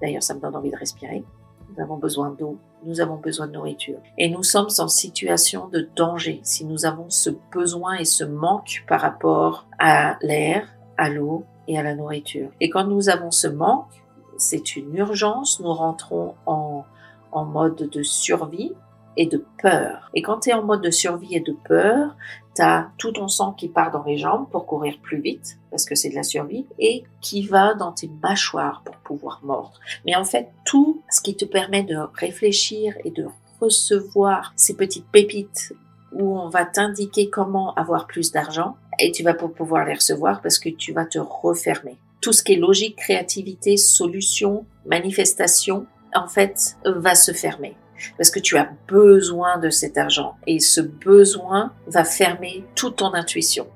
D'ailleurs, 0.00 0.22
ça 0.22 0.34
me 0.34 0.40
donne 0.40 0.56
envie 0.56 0.70
de 0.70 0.76
respirer. 0.76 1.22
Nous 1.68 1.82
avons 1.82 1.96
besoin 1.96 2.30
d'eau, 2.30 2.58
nous 2.84 3.00
avons 3.00 3.16
besoin 3.16 3.46
de 3.46 3.52
nourriture. 3.52 3.98
Et 4.18 4.30
nous 4.30 4.42
sommes 4.42 4.68
en 4.78 4.88
situation 4.88 5.68
de 5.68 5.88
danger 5.96 6.40
si 6.42 6.64
nous 6.64 6.86
avons 6.86 7.10
ce 7.10 7.30
besoin 7.52 7.94
et 7.94 8.04
ce 8.04 8.24
manque 8.24 8.84
par 8.88 9.00
rapport 9.00 9.66
à 9.78 10.16
l'air, 10.22 10.68
à 10.96 11.08
l'eau 11.08 11.44
et 11.68 11.78
à 11.78 11.82
la 11.82 11.94
nourriture. 11.94 12.50
Et 12.60 12.70
quand 12.70 12.84
nous 12.84 13.08
avons 13.08 13.30
ce 13.30 13.48
manque, 13.48 14.02
c'est 14.36 14.76
une 14.76 14.94
urgence, 14.96 15.60
nous 15.60 15.72
rentrons 15.72 16.34
en, 16.46 16.84
en 17.32 17.44
mode 17.44 17.88
de 17.90 18.02
survie 18.02 18.72
et 19.16 19.26
de 19.26 19.44
peur. 19.62 20.10
Et 20.14 20.22
quand 20.22 20.40
tu 20.40 20.50
es 20.50 20.52
en 20.52 20.64
mode 20.64 20.82
de 20.82 20.90
survie 20.90 21.34
et 21.34 21.40
de 21.40 21.56
peur, 21.66 22.16
tu 22.54 22.62
as 22.62 22.90
tout 22.98 23.12
ton 23.12 23.28
sang 23.28 23.52
qui 23.52 23.68
part 23.68 23.90
dans 23.90 24.04
les 24.04 24.16
jambes 24.16 24.48
pour 24.50 24.66
courir 24.66 24.98
plus 25.02 25.20
vite, 25.20 25.58
parce 25.70 25.84
que 25.84 25.94
c'est 25.94 26.10
de 26.10 26.14
la 26.14 26.22
survie, 26.22 26.66
et 26.78 27.04
qui 27.20 27.46
va 27.46 27.74
dans 27.74 27.92
tes 27.92 28.10
mâchoires 28.22 28.82
pour 28.84 28.96
pouvoir 28.96 29.40
mordre. 29.42 29.78
Mais 30.06 30.14
en 30.14 30.24
fait, 30.24 30.48
tout 30.64 31.02
ce 31.10 31.20
qui 31.20 31.36
te 31.36 31.44
permet 31.44 31.82
de 31.82 31.96
réfléchir 32.14 32.94
et 33.04 33.10
de 33.10 33.26
recevoir 33.60 34.52
ces 34.56 34.76
petites 34.76 35.06
pépites 35.06 35.72
où 36.12 36.38
on 36.38 36.48
va 36.48 36.64
t'indiquer 36.64 37.28
comment 37.28 37.74
avoir 37.74 38.06
plus 38.06 38.30
d'argent, 38.30 38.76
et 39.00 39.10
tu 39.10 39.24
vas 39.24 39.34
pouvoir 39.34 39.84
les 39.84 39.94
recevoir 39.94 40.40
parce 40.40 40.58
que 40.58 40.68
tu 40.68 40.92
vas 40.92 41.04
te 41.04 41.18
refermer. 41.18 41.96
Tout 42.20 42.32
ce 42.32 42.44
qui 42.44 42.52
est 42.52 42.58
logique, 42.58 42.96
créativité, 42.96 43.76
solution, 43.76 44.64
manifestation, 44.86 45.86
en 46.14 46.28
fait, 46.28 46.76
va 46.84 47.16
se 47.16 47.32
fermer 47.32 47.76
parce 48.16 48.30
que 48.30 48.40
tu 48.40 48.56
as 48.56 48.70
besoin 48.88 49.58
de 49.58 49.70
cet 49.70 49.98
argent 49.98 50.36
et 50.46 50.60
ce 50.60 50.80
besoin 50.80 51.72
va 51.86 52.04
fermer 52.04 52.64
toute 52.74 52.96
ton 52.96 53.14
intuition. 53.14 53.66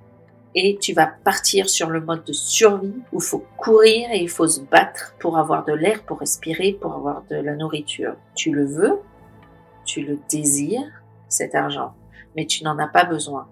Et 0.54 0.78
tu 0.80 0.92
vas 0.92 1.06
partir 1.06 1.68
sur 1.68 1.90
le 1.90 2.00
mode 2.00 2.24
de 2.24 2.32
survie 2.32 2.94
où 3.12 3.18
il 3.18 3.24
faut 3.24 3.44
courir 3.56 4.08
et 4.10 4.18
il 4.18 4.28
faut 4.28 4.48
se 4.48 4.60
battre 4.60 5.14
pour 5.20 5.38
avoir 5.38 5.64
de 5.64 5.72
l'air, 5.72 6.02
pour 6.02 6.18
respirer, 6.18 6.72
pour 6.72 6.94
avoir 6.94 7.22
de 7.30 7.36
la 7.36 7.54
nourriture. 7.54 8.16
Tu 8.34 8.50
le 8.50 8.64
veux, 8.64 8.98
tu 9.84 10.02
le 10.02 10.18
désires, 10.30 11.02
cet 11.28 11.54
argent, 11.54 11.94
mais 12.36 12.46
tu 12.46 12.64
n'en 12.64 12.78
as 12.78 12.88
pas 12.88 13.04
besoin. 13.04 13.46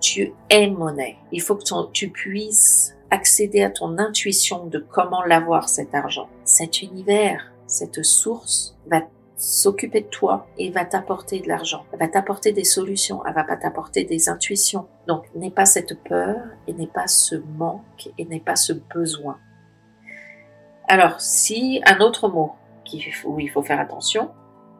Tu 0.00 0.34
es 0.50 0.68
monnaie. 0.68 1.16
Il 1.32 1.40
faut 1.40 1.56
que 1.56 1.90
tu 1.92 2.10
puisses 2.10 2.94
accéder 3.10 3.62
à 3.62 3.70
ton 3.70 3.98
intuition 3.98 4.66
de 4.66 4.78
comment 4.78 5.22
l'avoir 5.22 5.68
cet 5.68 5.94
argent. 5.94 6.28
Cet 6.44 6.82
univers, 6.82 7.52
cette 7.66 8.04
source 8.04 8.76
va 8.86 9.02
s'occuper 9.36 10.00
de 10.00 10.06
toi 10.06 10.46
et 10.58 10.70
va 10.70 10.84
t'apporter 10.84 11.40
de 11.40 11.48
l'argent. 11.48 11.84
Va 11.98 12.08
t'apporter 12.08 12.52
des 12.52 12.64
solutions. 12.64 13.22
Elle 13.26 13.34
va 13.34 13.44
pas 13.44 13.56
t'apporter 13.56 14.04
des 14.04 14.28
intuitions. 14.28 14.86
Donc, 15.06 15.24
n'aie 15.34 15.50
pas 15.50 15.66
cette 15.66 16.02
peur 16.02 16.36
et 16.66 16.72
n'aie 16.72 16.86
pas 16.86 17.06
ce 17.06 17.36
manque 17.36 18.10
et 18.18 18.24
n'aie 18.24 18.40
pas 18.40 18.56
ce 18.56 18.72
besoin. 18.72 19.38
Alors, 20.88 21.20
si 21.20 21.82
un 21.86 22.00
autre 22.00 22.28
mot 22.28 22.52
où 23.24 23.40
il 23.40 23.50
faut 23.50 23.62
faire 23.62 23.80
attention, 23.80 24.30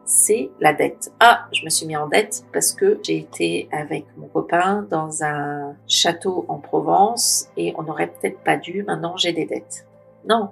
c'est 0.05 0.49
la 0.61 0.73
dette. 0.73 1.11
Ah, 1.19 1.47
je 1.51 1.65
me 1.65 1.69
suis 1.69 1.85
mis 1.85 1.97
en 1.97 2.07
dette 2.07 2.45
parce 2.53 2.71
que 2.71 2.99
j'ai 3.03 3.17
été 3.17 3.67
avec 3.73 4.05
mon 4.15 4.27
copain 4.27 4.87
dans 4.89 5.23
un 5.23 5.75
château 5.85 6.45
en 6.47 6.59
Provence 6.59 7.49
et 7.57 7.73
on 7.77 7.83
n'aurait 7.83 8.07
peut-être 8.07 8.39
pas 8.39 8.55
dû. 8.55 8.83
Maintenant, 8.83 9.17
j'ai 9.17 9.33
des 9.33 9.45
dettes. 9.45 9.85
Non, 10.27 10.51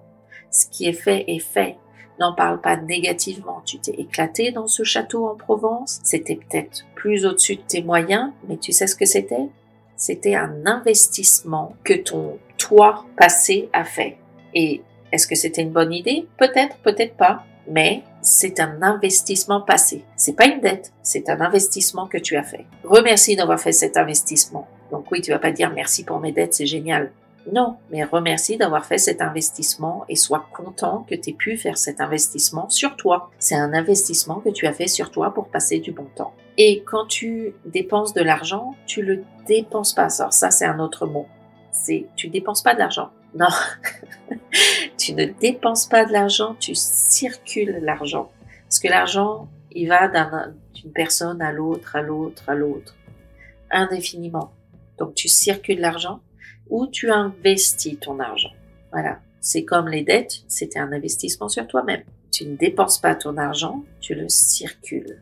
ce 0.52 0.68
qui 0.68 0.88
est 0.88 0.94
fait 0.94 1.24
est 1.28 1.40
fait. 1.40 1.78
N'en 2.20 2.34
parle 2.34 2.62
pas 2.62 2.78
négativement. 2.78 3.62
Tu 3.66 3.80
t'es 3.80 3.92
éclaté 3.92 4.52
dans 4.52 4.68
ce 4.68 4.84
château 4.84 5.28
en 5.28 5.36
Provence. 5.36 6.00
C'était 6.04 6.36
peut-être 6.36 6.86
plus 6.96 7.26
au-dessus 7.26 7.58
de 7.58 7.62
tes 7.62 7.84
moyens, 7.84 8.32
mais 8.48 8.58
tu 8.58 8.72
sais 8.72 8.88
ce 8.88 8.96
que 8.96 9.06
c'était? 9.06 9.50
C'était 9.98 10.36
un 10.36 10.66
investissement 10.66 11.76
que 11.84 11.94
ton 11.94 12.38
toi 12.58 13.06
passé 13.18 13.70
a 13.74 13.84
fait. 13.84 14.18
Et 14.54 14.82
est-ce 15.12 15.28
que 15.28 15.36
c'était 15.36 15.62
une 15.62 15.72
bonne 15.72 15.94
idée? 15.94 16.28
Peut-être, 16.38 16.78
peut-être 16.78 17.16
pas. 17.16 17.44
Mais 17.68 18.04
c'est 18.22 18.60
un 18.60 18.82
investissement 18.82 19.62
passé. 19.62 20.04
C'est 20.16 20.36
pas 20.36 20.46
une 20.46 20.62
dette, 20.62 20.92
c'est 21.02 21.30
un 21.30 21.42
investissement 21.42 22.08
que 22.08 22.18
tu 22.18 22.36
as 22.36 22.44
fait. 22.44 22.66
Remercie 22.84 23.36
d'avoir 23.36 23.60
fait 23.60 23.72
cet 23.72 23.98
investissement. 23.98 24.68
Donc 24.92 25.12
oui, 25.12 25.22
tu 25.22 25.32
vas 25.32 25.40
pas 25.40 25.52
dire 25.52 25.72
merci 25.74 26.04
pour 26.04 26.20
mes 26.20 26.32
dettes, 26.32 26.54
c'est 26.54 26.66
génial. 26.66 27.12
Non, 27.52 27.78
mais 27.92 28.04
remercie 28.04 28.58
d'avoir 28.58 28.86
fait 28.86 28.98
cet 28.98 29.22
investissement 29.22 30.04
et 30.10 30.16
sois 30.16 30.48
content 30.52 31.06
que 31.08 31.14
tu 31.14 31.30
aies 31.30 31.34
pu 31.34 31.58
faire 31.58 31.78
cet 31.78 32.02
investissement 32.02 32.70
sur 32.70 32.96
toi. 32.96 33.30
C'est 33.38 33.56
un 33.56 33.74
investissement 33.74 34.40
que 34.40 34.50
tu 34.50 34.66
as 34.66 34.74
fait 34.74 34.88
sur 34.88 35.12
toi 35.12 35.34
pour 35.34 35.50
passer 35.50 35.80
du 35.80 35.92
bon 35.92 36.08
temps. 36.16 36.34
Et 36.58 36.82
quand 36.84 37.06
tu 37.06 37.54
dépenses 37.66 38.14
de 38.14 38.22
l'argent, 38.22 38.76
tu 38.88 39.04
le 39.04 39.24
dépenses 39.48 39.94
pas. 39.94 40.08
Alors 40.20 40.34
ça, 40.34 40.50
c'est 40.50 40.66
un 40.66 40.80
autre 40.80 41.06
mot. 41.06 41.28
C'est 41.72 42.08
tu 42.16 42.30
dépenses 42.30 42.64
pas 42.64 42.74
de 42.74 42.80
l'argent. 42.80 43.12
Non, 43.36 43.50
tu 44.98 45.14
ne 45.14 45.26
dépenses 45.26 45.86
pas 45.86 46.06
de 46.06 46.14
l'argent, 46.14 46.56
tu 46.60 46.74
circules 46.74 47.80
l'argent. 47.82 48.32
Parce 48.64 48.80
que 48.80 48.88
l'argent, 48.88 49.50
il 49.72 49.90
va 49.90 50.08
d'une 50.74 50.92
personne 50.94 51.42
à 51.42 51.52
l'autre, 51.52 51.96
à 51.96 52.02
l'autre, 52.02 52.44
à 52.48 52.56
l'autre, 52.56 52.96
indéfiniment. 53.70 54.52
Donc 54.98 55.14
tu 55.14 55.28
circules 55.28 55.82
l'argent 55.82 56.22
ou 56.70 56.88
tu 56.88 57.12
investis 57.12 58.00
ton 58.00 58.20
argent. 58.20 58.54
Voilà. 58.92 59.20
C'est 59.42 59.64
comme 59.64 59.88
les 59.88 60.04
dettes, 60.04 60.44
c'était 60.48 60.80
un 60.80 60.92
investissement 60.92 61.50
sur 61.50 61.68
toi-même. 61.68 62.04
Tu 62.32 62.46
ne 62.46 62.56
dépenses 62.56 62.98
pas 62.98 63.16
ton 63.16 63.38
argent, 63.38 63.84
tu 64.02 64.16
le 64.16 64.28
circules. 64.28 65.22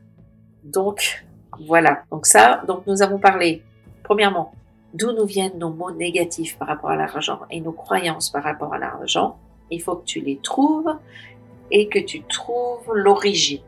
Donc, 0.63 1.25
voilà. 1.59 2.03
Donc 2.09 2.25
ça, 2.25 2.63
donc 2.67 2.87
nous 2.87 3.01
avons 3.01 3.19
parlé, 3.19 3.63
premièrement, 4.03 4.53
d'où 4.93 5.11
nous 5.11 5.25
viennent 5.25 5.57
nos 5.57 5.71
mots 5.71 5.91
négatifs 5.91 6.57
par 6.57 6.67
rapport 6.67 6.91
à 6.91 6.95
l'argent 6.95 7.41
et 7.51 7.59
nos 7.59 7.71
croyances 7.71 8.29
par 8.29 8.43
rapport 8.43 8.73
à 8.73 8.77
l'argent. 8.77 9.37
Il 9.71 9.81
faut 9.81 9.95
que 9.95 10.05
tu 10.05 10.21
les 10.21 10.37
trouves 10.37 10.95
et 11.71 11.89
que 11.89 11.99
tu 11.99 12.23
trouves 12.23 12.93
l'origine. 12.93 13.61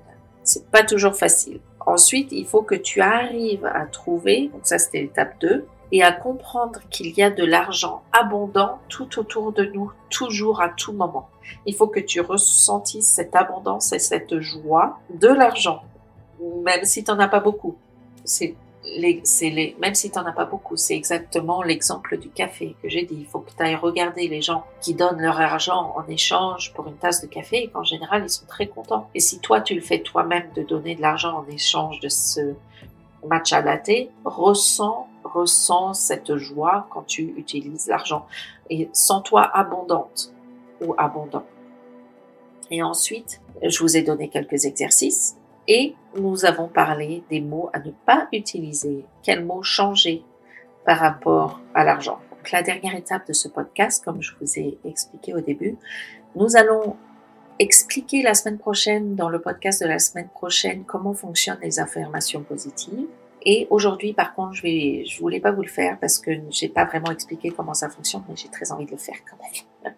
C'est 0.44 0.70
pas 0.70 0.84
toujours 0.84 1.16
facile. 1.16 1.60
Ensuite, 1.86 2.32
il 2.32 2.46
faut 2.46 2.62
que 2.62 2.76
tu 2.76 3.02
arrives 3.02 3.66
à 3.66 3.86
trouver, 3.86 4.50
donc 4.54 4.62
ça 4.64 4.80
c'était 4.80 5.02
l'étape 5.02 5.40
2, 5.42 5.66
et 5.91 6.04
à 6.04 6.12
comprendre 6.12 6.82
qu'il 6.89 7.08
y 7.17 7.21
a 7.21 7.30
de 7.30 7.43
l'argent 7.43 8.04
abondant 8.12 8.80
tout 8.89 9.19
autour 9.19 9.52
de 9.52 9.65
nous, 9.65 9.91
toujours 10.10 10.62
à 10.62 10.69
tout 10.69 10.93
moment. 10.93 11.30
Il 11.65 11.76
faut 11.76 11.88
que 11.88 12.00
tu 12.00 12.21
ressentisses 12.21 13.08
cette 13.08 13.36
abondance 13.36 13.93
et 13.93 14.00
cette 14.00 14.39
joie 14.39 15.00
de 15.10 15.28
l'argent, 15.28 15.84
même 16.63 16.86
si 16.86 17.04
tu 17.04 17.12
n'en 17.12 17.19
as 17.19 17.28
pas 17.28 17.39
beaucoup. 17.39 17.76
C'est 18.24 18.56
les, 18.98 19.24
les, 19.41 19.76
même 19.80 19.95
si 19.95 20.12
tu 20.12 20.17
n'en 20.17 20.26
as 20.26 20.32
pas 20.32 20.45
beaucoup, 20.45 20.76
c'est 20.76 20.95
exactement 20.95 21.63
l'exemple 21.63 22.17
du 22.17 22.30
café 22.30 22.76
que 22.82 22.89
j'ai 22.89 23.04
dit. 23.04 23.17
Il 23.19 23.26
faut 23.26 23.39
que 23.39 23.52
tu 23.52 23.63
ailles 23.63 23.76
regarder 23.76 24.28
les 24.28 24.41
gens 24.41 24.65
qui 24.82 24.93
donnent 24.93 25.21
leur 25.21 25.39
argent 25.39 25.93
en 25.95 26.08
échange 26.08 26.74
pour 26.74 26.88
une 26.88 26.95
tasse 26.95 27.21
de 27.21 27.28
café 27.28 27.63
et 27.63 27.67
qu'en 27.67 27.84
général, 27.84 28.24
ils 28.24 28.30
sont 28.30 28.45
très 28.45 28.67
contents. 28.67 29.10
Et 29.15 29.19
si 29.19 29.39
toi, 29.39 29.62
tu 29.62 29.76
le 29.76 29.82
fais 29.82 30.00
toi-même 30.00 30.50
de 30.56 30.63
donner 30.63 30.95
de 30.95 31.02
l'argent 31.02 31.38
en 31.38 31.48
échange 31.48 32.00
de 32.00 32.10
ce 32.10 32.56
matcha 33.28 33.62
latte, 33.62 34.10
ressens, 34.24 35.08
ressens 35.26 35.96
cette 35.96 36.36
joie 36.38 36.88
quand 36.92 37.04
tu 37.04 37.34
utilises 37.38 37.88
l'argent 37.88 38.26
et 38.70 38.90
sens-toi 38.94 39.42
abondante 39.42 40.34
ou 40.82 40.94
abondant. 40.98 41.46
Et 42.72 42.82
ensuite, 42.82 43.42
je 43.62 43.80
vous 43.80 43.98
ai 43.98 44.02
donné 44.02 44.30
quelques 44.30 44.66
exercices 44.66 45.36
et 45.68 45.96
nous 46.18 46.46
avons 46.46 46.68
parlé 46.68 47.24
des 47.30 47.42
mots 47.42 47.70
à 47.74 47.80
ne 47.80 47.92
pas 47.92 48.28
utiliser, 48.32 49.06
quels 49.24 49.44
mots 49.44 49.64
changer 49.64 50.24
par 50.86 51.00
rapport 51.00 51.60
à 51.74 51.84
l'argent? 51.84 52.20
Donc 52.32 52.52
la 52.52 52.62
dernière 52.62 52.96
étape 52.96 53.28
de 53.28 53.34
ce 53.34 53.48
podcast, 53.48 54.04
comme 54.04 54.22
je 54.22 54.34
vous 54.40 54.60
ai 54.60 54.78
expliqué 54.86 55.34
au 55.34 55.42
début, 55.42 55.78
nous 56.36 56.56
allons 56.56 56.96
expliquer 57.60 58.22
la 58.22 58.34
semaine 58.34 58.58
prochaine, 58.58 59.16
dans 59.16 59.30
le 59.30 59.40
podcast 59.40 59.82
de 59.82 59.88
la 59.88 60.00
semaine 60.00 60.30
prochaine, 60.30 60.84
comment 60.86 61.14
fonctionnent 61.14 61.60
les 61.62 61.80
affirmations 61.80 62.44
positives. 62.44 63.08
Et 63.45 63.67
aujourd'hui, 63.69 64.13
par 64.13 64.34
contre, 64.34 64.53
je 64.53 64.63
vais, 64.63 65.05
je 65.05 65.19
voulais 65.19 65.39
pas 65.39 65.51
vous 65.51 65.62
le 65.62 65.67
faire 65.67 65.99
parce 65.99 66.17
que 66.17 66.31
j'ai 66.49 66.67
pas 66.67 66.86
vraiment 66.86 67.12
expliqué 67.12 67.51
comment 67.51 67.75
ça 67.75 67.89
fonctionne, 67.89 68.23
mais 68.27 68.36
j'ai 68.36 68.49
très 68.49 68.71
envie 68.71 68.86
de 68.86 68.91
le 68.91 68.97
faire 68.97 69.17
quand 69.29 69.38
même. 69.38 69.93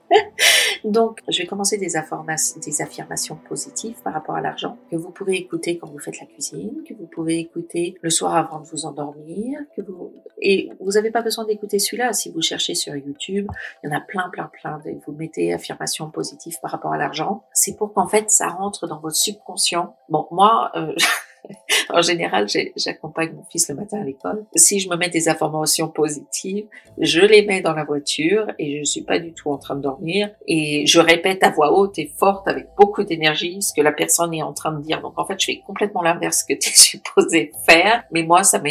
Donc, 0.84 1.22
je 1.30 1.40
vais 1.40 1.48
commencer 1.48 1.78
des, 1.78 1.96
affirmations 1.96 3.36
positives 3.48 3.96
par 4.04 4.14
rapport 4.14 4.36
à 4.36 4.42
l'argent 4.42 4.78
que 4.92 4.96
vous 4.96 5.12
pouvez 5.12 5.36
écouter 5.36 5.78
quand 5.78 5.88
vous 5.88 6.00
faites 6.00 6.20
la 6.20 6.26
cuisine, 6.26 6.84
que 6.88 6.94
vous 6.94 7.08
pouvez 7.08 7.40
écouter 7.40 7.96
le 8.02 8.10
soir 8.10 8.36
avant 8.36 8.60
de 8.60 8.66
vous 8.68 8.86
endormir, 8.86 9.60
que 9.76 9.82
vous 9.82 10.12
et 10.42 10.70
vous 10.80 10.92
n'avez 10.92 11.10
pas 11.10 11.22
besoin 11.22 11.46
d'écouter 11.46 11.80
celui-là. 11.80 12.14
Si 12.14 12.32
vous 12.32 12.42
cherchez 12.42 12.76
sur 12.76 12.96
YouTube, 12.96 13.48
il 13.84 13.90
y 13.90 13.94
en 13.94 13.98
a 13.98 14.02
plein, 14.02 14.30
plein, 14.30 14.52
plein. 14.54 14.80
Vous 15.06 15.14
mettez 15.14 15.54
affirmations 15.54 16.12
positives 16.12 16.60
par 16.62 16.72
rapport 16.72 16.94
à 16.94 16.98
l'argent. 16.98 17.44
C'est 17.54 17.76
pour 17.76 17.94
qu'en 17.94 18.08
fait 18.08 18.30
ça 18.30 18.50
rentre 18.50 18.88
dans 18.88 19.00
votre 19.00 19.16
subconscient. 19.16 19.96
Bon, 20.10 20.28
moi. 20.32 20.72
Euh, 20.76 20.94
en 21.90 22.02
général, 22.02 22.48
j'accompagne 22.76 23.34
mon 23.34 23.44
fils 23.50 23.70
le 23.70 23.76
matin 23.76 24.02
à 24.02 24.04
l'école. 24.04 24.46
Si 24.56 24.80
je 24.80 24.90
me 24.90 24.96
mets 24.96 25.10
des 25.10 25.30
informations 25.30 25.88
positives, 25.88 26.68
je 27.00 27.22
les 27.22 27.46
mets 27.46 27.62
dans 27.62 27.74
la 27.74 27.84
voiture 27.84 28.52
et 28.60 28.76
je 28.76 28.80
ne 28.80 28.86
suis 28.86 29.02
pas 29.02 29.20
du 29.20 29.34
tout 29.34 29.50
en 29.50 29.58
train 29.58 29.76
de 29.76 29.82
dormir 29.82 30.30
et 30.48 30.86
je 30.86 31.00
répète 31.00 31.44
à 31.44 31.50
voix 31.50 31.78
haute 31.78 31.98
et 32.00 32.12
forte 32.18 32.48
avec 32.48 32.68
beaucoup 32.78 33.04
d'énergie 33.04 33.62
ce 33.62 33.74
que 33.74 33.82
la 33.82 33.92
personne 33.92 34.34
est 34.34 34.44
en 34.44 34.54
train 34.54 34.72
de 34.72 34.82
dire. 34.82 35.02
Donc 35.02 35.14
en 35.18 35.26
fait, 35.26 35.40
je 35.40 35.46
fais 35.46 35.62
complètement 35.66 36.02
l'inverse 36.02 36.44
que 36.44 36.54
tu 36.60 36.70
es 36.70 36.76
supposé 36.76 37.52
faire, 37.68 38.04
mais 38.12 38.24
moi, 38.24 38.44
ça 38.44 38.62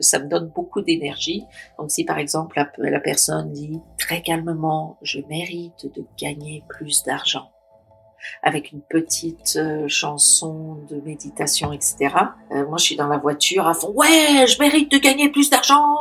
ça 0.00 0.18
me 0.18 0.28
donne 0.28 0.50
beaucoup 0.54 0.80
d'énergie. 0.80 1.44
Donc 1.78 1.90
si 1.90 2.04
par 2.04 2.18
exemple 2.18 2.60
la 2.78 3.00
personne 3.00 3.52
dit 3.52 3.80
très 3.98 4.22
calmement, 4.22 4.98
je 5.02 5.20
mérite 5.28 5.86
de 5.94 6.04
gagner 6.18 6.64
plus 6.68 7.02
d'argent 7.04 7.53
avec 8.42 8.72
une 8.72 8.80
petite 8.80 9.56
euh, 9.56 9.86
chanson 9.88 10.78
de 10.88 11.00
méditation, 11.04 11.72
etc. 11.72 12.14
Euh, 12.52 12.66
moi, 12.66 12.78
je 12.78 12.84
suis 12.84 12.96
dans 12.96 13.08
la 13.08 13.18
voiture 13.18 13.66
à 13.66 13.74
fond. 13.74 13.92
Ouais, 13.94 14.46
je 14.46 14.58
mérite 14.58 14.90
de 14.90 14.98
gagner 14.98 15.28
plus 15.28 15.50
d'argent. 15.50 15.96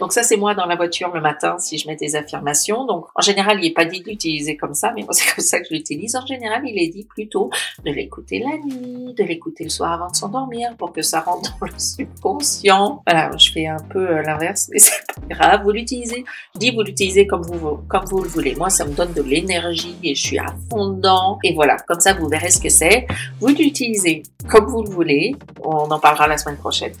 Donc 0.00 0.12
ça, 0.12 0.22
c'est 0.22 0.36
moi 0.36 0.54
dans 0.54 0.66
la 0.66 0.76
voiture 0.76 1.12
le 1.12 1.20
matin 1.20 1.56
si 1.58 1.78
je 1.78 1.88
mets 1.88 1.96
des 1.96 2.16
affirmations. 2.16 2.84
Donc 2.84 3.06
en 3.14 3.22
général, 3.22 3.58
il 3.58 3.62
n'est 3.62 3.74
pas 3.74 3.84
dit 3.84 4.00
de 4.00 4.08
l'utiliser 4.08 4.56
comme 4.56 4.74
ça, 4.74 4.92
mais 4.94 5.02
moi 5.02 5.10
c'est 5.12 5.34
comme 5.34 5.44
ça 5.44 5.60
que 5.60 5.66
je 5.68 5.74
l'utilise. 5.74 6.16
En 6.16 6.26
général, 6.26 6.62
il 6.64 6.78
est 6.78 6.88
dit 6.88 7.04
plutôt 7.04 7.50
de 7.84 7.90
l'écouter 7.90 8.40
la 8.40 8.56
nuit, 8.58 9.14
de 9.14 9.24
l'écouter 9.24 9.64
le 9.64 9.70
soir 9.70 9.92
avant 9.92 10.10
de 10.10 10.16
s'endormir 10.16 10.74
pour 10.76 10.92
que 10.92 11.02
ça 11.02 11.20
rentre 11.20 11.56
dans 11.58 11.66
le 11.66 11.78
subconscient. 11.78 13.02
Voilà, 13.06 13.30
je 13.36 13.52
fais 13.52 13.66
un 13.66 13.82
peu 13.90 14.08
euh, 14.08 14.22
l'inverse, 14.22 14.68
mais 14.72 14.78
c'est 14.80 15.06
pas 15.06 15.34
grave. 15.34 15.62
Vous 15.64 15.70
l'utilisez. 15.70 16.24
Je 16.54 16.60
dis 16.60 16.70
vous 16.70 16.82
l'utilisez 16.82 17.26
comme 17.26 17.42
vous 17.42 17.78
comme 17.88 18.04
vous 18.04 18.22
le 18.22 18.28
voulez. 18.28 18.54
Moi, 18.54 18.70
ça 18.70 18.84
me 18.84 18.92
donne 18.92 19.12
de 19.12 19.22
l'énergie 19.22 19.96
et 20.02 20.14
je 20.14 20.22
suis 20.22 20.38
à 20.38 20.54
fond 20.70 20.90
dedans. 20.90 21.38
Et 21.44 21.54
voilà, 21.54 21.76
comme 21.86 22.00
ça, 22.00 22.14
vous 22.14 22.28
verrez 22.28 22.50
ce 22.50 22.60
que 22.60 22.68
c'est. 22.68 23.06
Vous 23.40 23.48
l'utilisez 23.48 24.22
comme 24.48 24.66
vous 24.66 24.82
le 24.82 24.90
voulez. 24.90 25.34
On 25.62 25.90
en 25.90 25.98
parlera 25.98 26.28
la 26.28 26.38
semaine 26.38 26.56
prochaine. 26.56 26.92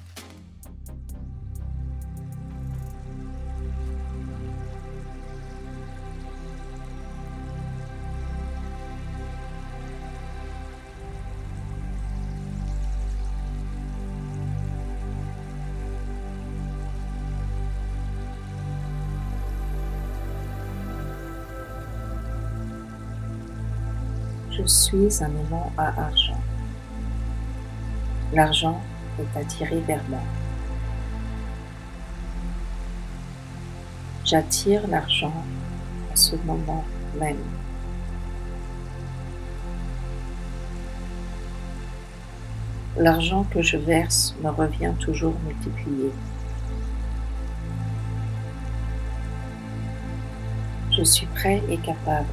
Je 24.66 24.72
suis 24.72 25.22
un 25.22 25.28
aimant 25.28 25.70
à 25.78 26.06
argent. 26.06 26.40
L'argent 28.32 28.82
est 29.16 29.38
attiré 29.38 29.78
vers 29.78 30.02
moi. 30.08 30.18
J'attire 34.24 34.88
l'argent 34.88 35.32
à 36.12 36.16
ce 36.16 36.34
moment 36.44 36.84
même. 37.16 37.36
L'argent 42.96 43.44
que 43.44 43.62
je 43.62 43.76
verse 43.76 44.34
me 44.42 44.50
revient 44.50 44.94
toujours 44.98 45.36
multiplié. 45.46 46.10
Je 50.90 51.04
suis 51.04 51.26
prêt 51.26 51.62
et 51.68 51.76
capable 51.76 52.26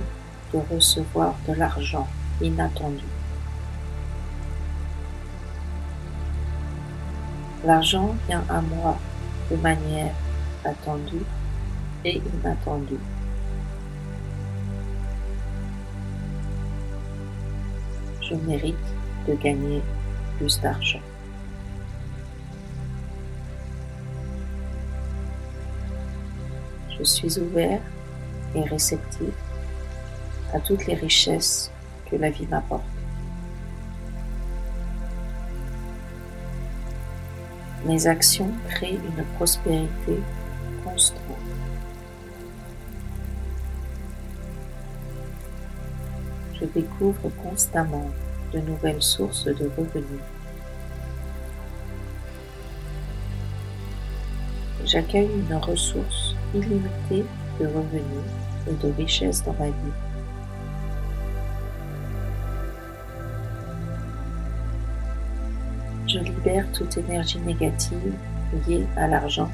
de 0.52 0.58
recevoir 0.74 1.36
de 1.48 1.54
l'argent 1.54 2.08
inattendu. 2.44 3.06
L'argent 7.66 8.14
vient 8.28 8.44
à 8.50 8.62
moi 8.62 8.98
de 9.50 9.56
manière 9.56 10.14
attendue 10.66 11.26
et 12.04 12.18
inattendue. 12.18 13.00
Je 18.22 18.36
mérite 18.36 18.76
de 19.28 19.36
gagner 19.36 19.82
plus 20.38 20.60
d'argent. 20.60 21.00
Je 26.98 27.04
suis 27.04 27.40
ouvert 27.40 27.82
et 28.56 28.62
réceptif 28.62 29.34
à 30.54 30.60
toutes 30.60 30.86
les 30.86 30.96
richesses 30.96 31.73
la 32.18 32.30
vie 32.30 32.48
m'apporte. 32.48 32.84
Mes 37.86 38.08
actions 38.08 38.50
créent 38.70 39.00
une 39.18 39.24
prospérité 39.36 40.20
constante. 40.86 41.20
Je 46.60 46.66
découvre 46.66 47.30
constamment 47.44 48.10
de 48.54 48.60
nouvelles 48.60 49.02
sources 49.02 49.46
de 49.46 49.70
revenus. 49.78 50.22
J'accueille 54.86 55.30
une 55.50 55.56
ressource 55.56 56.36
illimitée 56.54 57.26
de 57.60 57.66
revenus 57.66 58.24
et 58.70 58.74
de 58.74 58.94
richesses 58.94 59.44
dans 59.44 59.54
ma 59.54 59.68
vie. 59.68 60.13
Libère 66.44 66.70
toute 66.74 66.98
énergie 66.98 67.40
négative 67.40 68.14
liée 68.68 68.86
à 68.98 69.08
l'argent. 69.08 69.50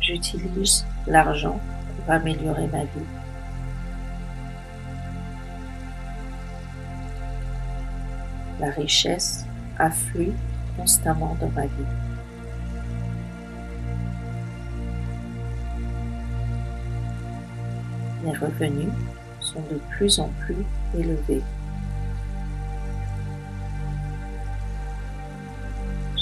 J'utilise 0.00 0.86
l'argent 1.06 1.60
pour 1.96 2.14
améliorer 2.14 2.66
ma 2.68 2.84
vie. 2.84 3.06
La 8.58 8.70
richesse 8.70 9.44
afflue 9.78 10.32
constamment 10.76 11.36
dans 11.40 11.50
ma 11.50 11.66
vie. 11.66 11.70
Mes 18.24 18.36
revenus 18.36 18.92
de 19.60 19.78
plus 19.90 20.18
en 20.18 20.28
plus 20.40 20.64
élevés. 20.98 21.42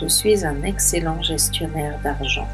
Je 0.00 0.06
suis 0.06 0.44
un 0.46 0.62
excellent 0.62 1.22
gestionnaire 1.22 1.98
d'argent. 2.02 2.48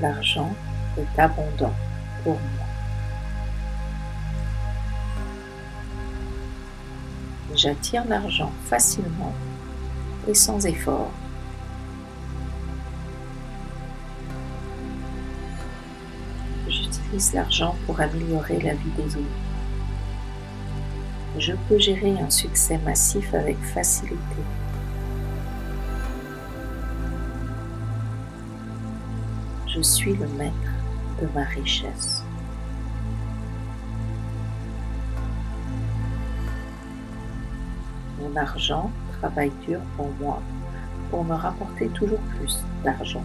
L'argent 0.00 0.50
est 0.98 1.20
abondant 1.20 1.74
pour 2.24 2.34
moi. 2.34 2.66
J'attire 7.54 8.04
l'argent 8.06 8.50
facilement 8.64 9.34
et 10.26 10.34
sans 10.34 10.64
effort. 10.66 11.12
L'argent 17.34 17.76
pour 17.84 18.00
améliorer 18.00 18.58
la 18.60 18.72
vie 18.72 18.90
des 18.96 19.16
autres. 19.16 19.26
Je 21.38 21.52
peux 21.68 21.78
gérer 21.78 22.18
un 22.18 22.30
succès 22.30 22.78
massif 22.78 23.34
avec 23.34 23.58
facilité. 23.58 24.16
Je 29.66 29.82
suis 29.82 30.14
le 30.14 30.26
maître 30.26 30.54
de 31.20 31.28
ma 31.34 31.44
richesse. 31.44 32.24
Mon 38.20 38.34
argent 38.36 38.90
travaille 39.20 39.52
dur 39.66 39.80
pour 39.98 40.08
moi 40.18 40.40
pour 41.10 41.24
me 41.24 41.34
rapporter 41.34 41.88
toujours 41.88 42.20
plus 42.38 42.64
d'argent. 42.82 43.24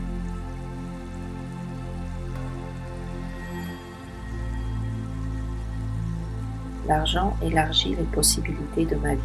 L'argent 6.87 7.35
élargit 7.41 7.95
les 7.95 8.03
possibilités 8.05 8.85
de 8.85 8.95
ma 8.95 9.13
vie. 9.13 9.21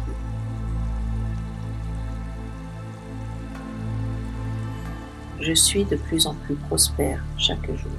Je 5.39 5.53
suis 5.53 5.85
de 5.85 5.95
plus 5.95 6.27
en 6.27 6.33
plus 6.33 6.55
prospère 6.55 7.23
chaque 7.37 7.65
jour. 7.67 7.91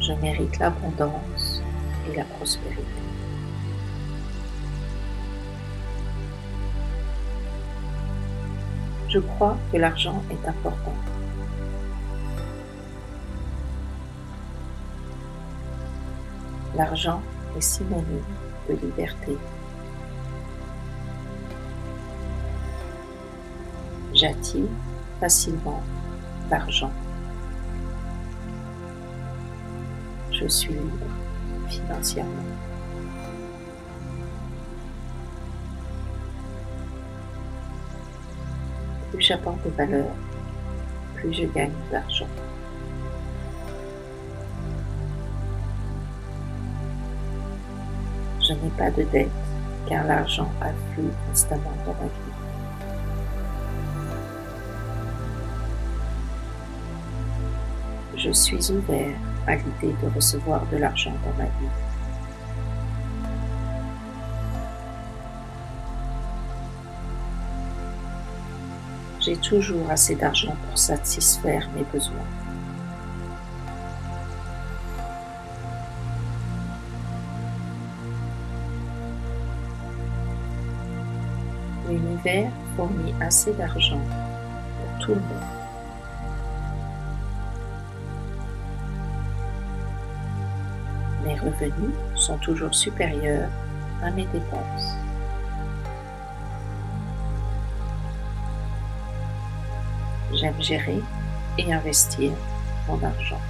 Je 0.00 0.12
mérite 0.20 0.58
l'abondance 0.58 1.62
et 2.10 2.16
la 2.16 2.24
prospérité. 2.24 2.82
Je 9.08 9.20
crois 9.20 9.56
que 9.72 9.78
l'argent 9.78 10.22
est 10.30 10.46
important. 10.46 10.94
L'argent 16.78 17.20
est 17.56 17.60
synonyme 17.60 18.22
de 18.68 18.74
liberté. 18.74 19.36
J'attire 24.14 24.68
facilement 25.18 25.82
l'argent. 26.48 26.92
Je 30.30 30.46
suis 30.46 30.72
libre 30.72 31.06
financièrement. 31.68 32.30
Plus 39.10 39.20
j'apporte 39.20 39.64
de 39.64 39.70
valeur, 39.70 40.06
plus 41.16 41.32
je 41.32 41.44
gagne 41.46 41.72
d'argent. 41.90 42.28
Je 48.48 48.54
n'ai 48.54 48.70
pas 48.78 48.90
de 48.90 49.02
dette 49.02 49.28
car 49.86 50.06
l'argent 50.06 50.50
afflue 50.62 51.10
constamment 51.28 51.74
dans 51.84 51.92
ma 51.92 52.06
vie. 52.06 52.32
Je 58.16 58.30
suis 58.30 58.72
ouvert 58.72 59.18
à 59.46 59.54
l'idée 59.56 59.94
de 60.02 60.14
recevoir 60.14 60.64
de 60.72 60.78
l'argent 60.78 61.12
dans 61.24 61.36
ma 61.36 61.44
vie. 61.44 61.68
J'ai 69.20 69.36
toujours 69.36 69.90
assez 69.90 70.14
d'argent 70.14 70.56
pour 70.66 70.78
satisfaire 70.78 71.68
mes 71.76 71.84
besoins. 71.92 72.47
L'univers 82.28 82.50
fournit 82.76 83.14
assez 83.20 83.52
d'argent 83.54 84.00
pour 84.00 84.98
tout 84.98 85.14
le 85.14 85.20
monde. 85.20 85.42
Mes 91.24 91.34
revenus 91.34 91.94
sont 92.14 92.36
toujours 92.38 92.74
supérieurs 92.74 93.48
à 94.02 94.10
mes 94.10 94.26
dépenses. 94.26 94.94
J'aime 100.34 100.60
gérer 100.60 101.02
et 101.56 101.72
investir 101.72 102.32
mon 102.86 103.02
argent. 103.02 103.40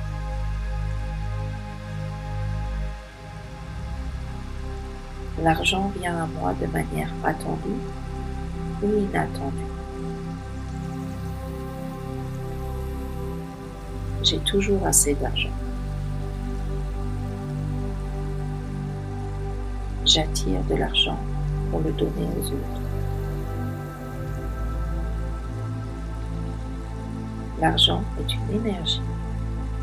L'argent 5.42 5.92
vient 5.98 6.22
à 6.22 6.26
moi 6.26 6.54
de 6.54 6.66
manière 6.66 7.10
attendue 7.24 7.80
ou 8.82 8.86
inattendue. 8.86 9.56
J'ai 14.22 14.38
toujours 14.40 14.84
assez 14.86 15.14
d'argent. 15.14 15.48
J'attire 20.04 20.62
de 20.68 20.74
l'argent 20.74 21.18
pour 21.70 21.80
le 21.80 21.92
donner 21.92 22.26
aux 22.38 22.46
autres. 22.46 22.80
L'argent 27.60 28.02
est 28.20 28.34
une 28.34 28.60
énergie 28.60 29.02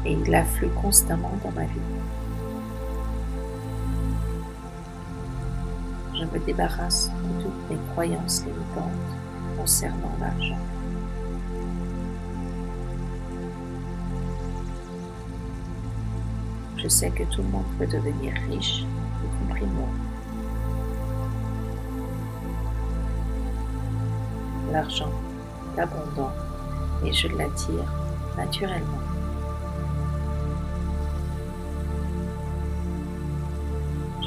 et 0.05 0.13
il 0.13 0.35
afflue 0.35 0.69
constamment 0.69 1.33
dans 1.43 1.51
ma 1.51 1.65
vie. 1.65 1.79
Me 6.33 6.39
débarrasse 6.39 7.11
de 7.23 7.43
toutes 7.43 7.69
mes 7.69 7.77
croyances 7.91 8.43
limitantes 8.45 8.91
concernant 9.57 10.11
l'argent. 10.19 10.57
Je 16.77 16.87
sais 16.89 17.09
que 17.09 17.23
tout 17.23 17.41
le 17.41 17.47
monde 17.49 17.65
peut 17.77 17.87
devenir 17.87 18.33
riche, 18.49 18.85
y 19.23 19.47
compris 19.47 19.65
moi. 19.65 19.87
L'argent 24.71 25.11
est 25.77 25.81
abondant 25.81 26.33
et 27.03 27.13
je 27.13 27.27
l'attire 27.29 27.91
naturellement. 28.35 28.99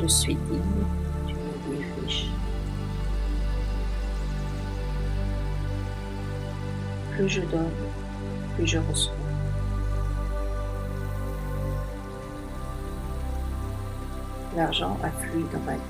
Je 0.01 0.07
suis 0.07 0.37
digne 0.37 1.08
Plus 7.19 7.29
je 7.29 7.41
donne, 7.41 7.73
plus 8.55 8.65
je 8.65 8.79
reçois. 8.79 9.13
L'argent 14.55 14.97
afflue 15.03 15.43
dans 15.53 15.59
ma 15.59 15.73
vie. 15.73 15.81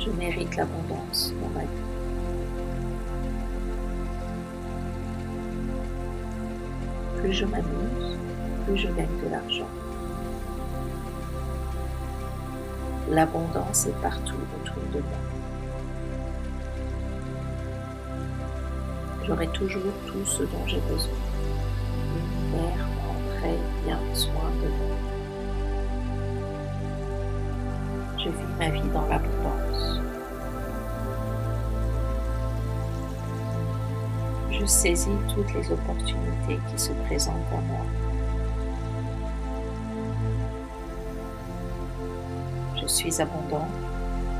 Je 0.00 0.10
mérite 0.12 0.56
l'abondance 0.56 1.34
dans 1.42 1.50
ma 1.50 1.60
vie. 1.60 1.68
Plus 7.18 7.34
je 7.34 7.44
m'amuse, 7.44 8.18
plus 8.64 8.78
je 8.78 8.88
gagne 8.88 9.20
de 9.22 9.28
l'argent. 9.30 9.68
L'abondance 13.10 13.86
est 13.86 14.00
partout 14.02 14.34
autour 14.34 14.82
de 14.92 15.00
moi. 15.00 15.18
J'aurai 19.26 19.48
toujours 19.48 19.92
tout 20.06 20.24
ce 20.26 20.42
dont 20.42 20.66
j'ai 20.66 20.80
besoin. 20.80 21.14
L'univers 22.14 22.86
prend 22.98 23.38
très 23.38 23.56
bien 23.84 23.98
soin 24.14 24.50
de 24.62 24.68
moi. 24.68 24.96
Je 28.18 28.28
vis 28.28 28.54
ma 28.58 28.68
vie 28.70 28.88
dans 28.92 29.06
l'abondance. 29.06 30.00
Je 34.50 34.66
saisis 34.66 35.08
toutes 35.34 35.54
les 35.54 35.72
opportunités 35.72 36.58
qui 36.70 36.78
se 36.78 36.92
présentent 37.06 37.52
à 37.52 37.60
moi. 37.60 38.07
Suis 42.98 43.22
abondant, 43.22 43.68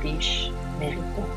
riche, 0.03 0.51
méritant. 0.81 1.29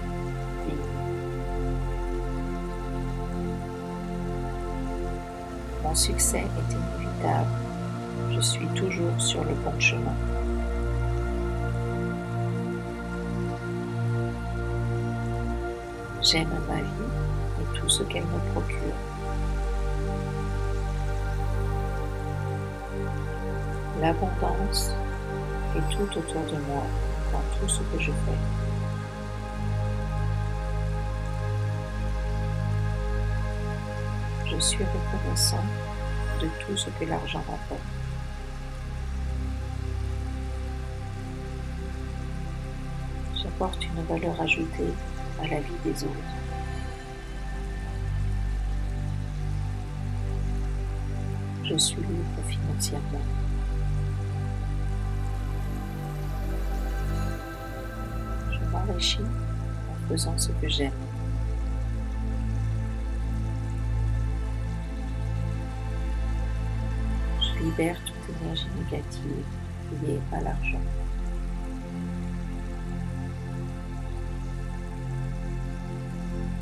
Mon 5.84 5.94
succès 5.94 6.40
est 6.40 6.74
inévitable. 6.74 7.50
Je 8.34 8.40
suis 8.40 8.66
toujours 8.70 9.14
sur 9.20 9.44
le 9.44 9.54
bon 9.54 9.80
chemin. 9.80 10.16
J'aime 16.24 16.50
ma 16.68 16.78
vie 16.78 17.62
et 17.62 17.78
tout 17.78 17.90
ce 17.90 18.02
qu'elle 18.02 18.24
me 18.24 18.52
procure. 18.52 18.96
L'abondance 24.02 24.96
est 25.76 25.96
tout 25.96 26.18
autour 26.18 26.42
de 26.46 26.58
moi 26.68 26.84
dans 27.32 27.60
tout 27.60 27.70
ce 27.70 27.80
que 27.80 28.00
je 28.00 28.12
fais. 28.12 28.38
Je 34.50 34.60
suis 34.60 34.84
reconnaissant 34.84 35.64
de 36.42 36.48
tout 36.60 36.76
ce 36.76 36.90
que 36.90 37.06
l'argent 37.06 37.44
m'apporte. 37.50 37.82
J'apporte 43.36 43.86
une 43.86 44.04
valeur 44.04 44.40
ajoutée 44.42 44.94
à 45.42 45.48
la 45.48 45.60
vie 45.62 45.74
des 45.84 46.04
autres. 46.04 46.42
Je 51.64 51.78
suis 51.78 51.96
libre 52.02 52.42
financièrement. 52.50 53.22
En 59.02 60.08
faisant 60.08 60.38
ce 60.38 60.50
que 60.50 60.70
j'aime. 60.70 60.92
Je 67.42 67.64
libère 67.64 67.98
toute 68.06 68.36
énergie 68.42 68.68
négative 68.78 69.46
liée 70.04 70.20
à 70.32 70.42
l'argent. 70.42 70.82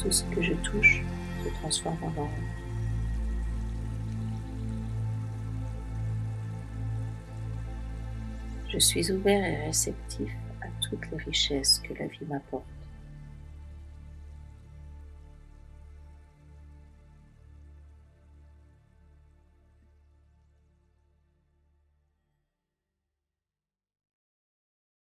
Tout 0.01 0.11
ce 0.11 0.23
que 0.23 0.41
je 0.41 0.53
touche 0.53 1.03
se 1.43 1.49
transforme 1.59 1.97
en 2.03 2.21
or. 2.21 2.29
Je 8.69 8.79
suis 8.79 9.11
ouvert 9.11 9.43
et 9.43 9.65
réceptif 9.65 10.29
toutes 10.89 11.09
les 11.11 11.17
richesses 11.17 11.81
que 11.83 11.93
la 11.93 12.07
vie 12.07 12.25
m'apporte. 12.27 12.65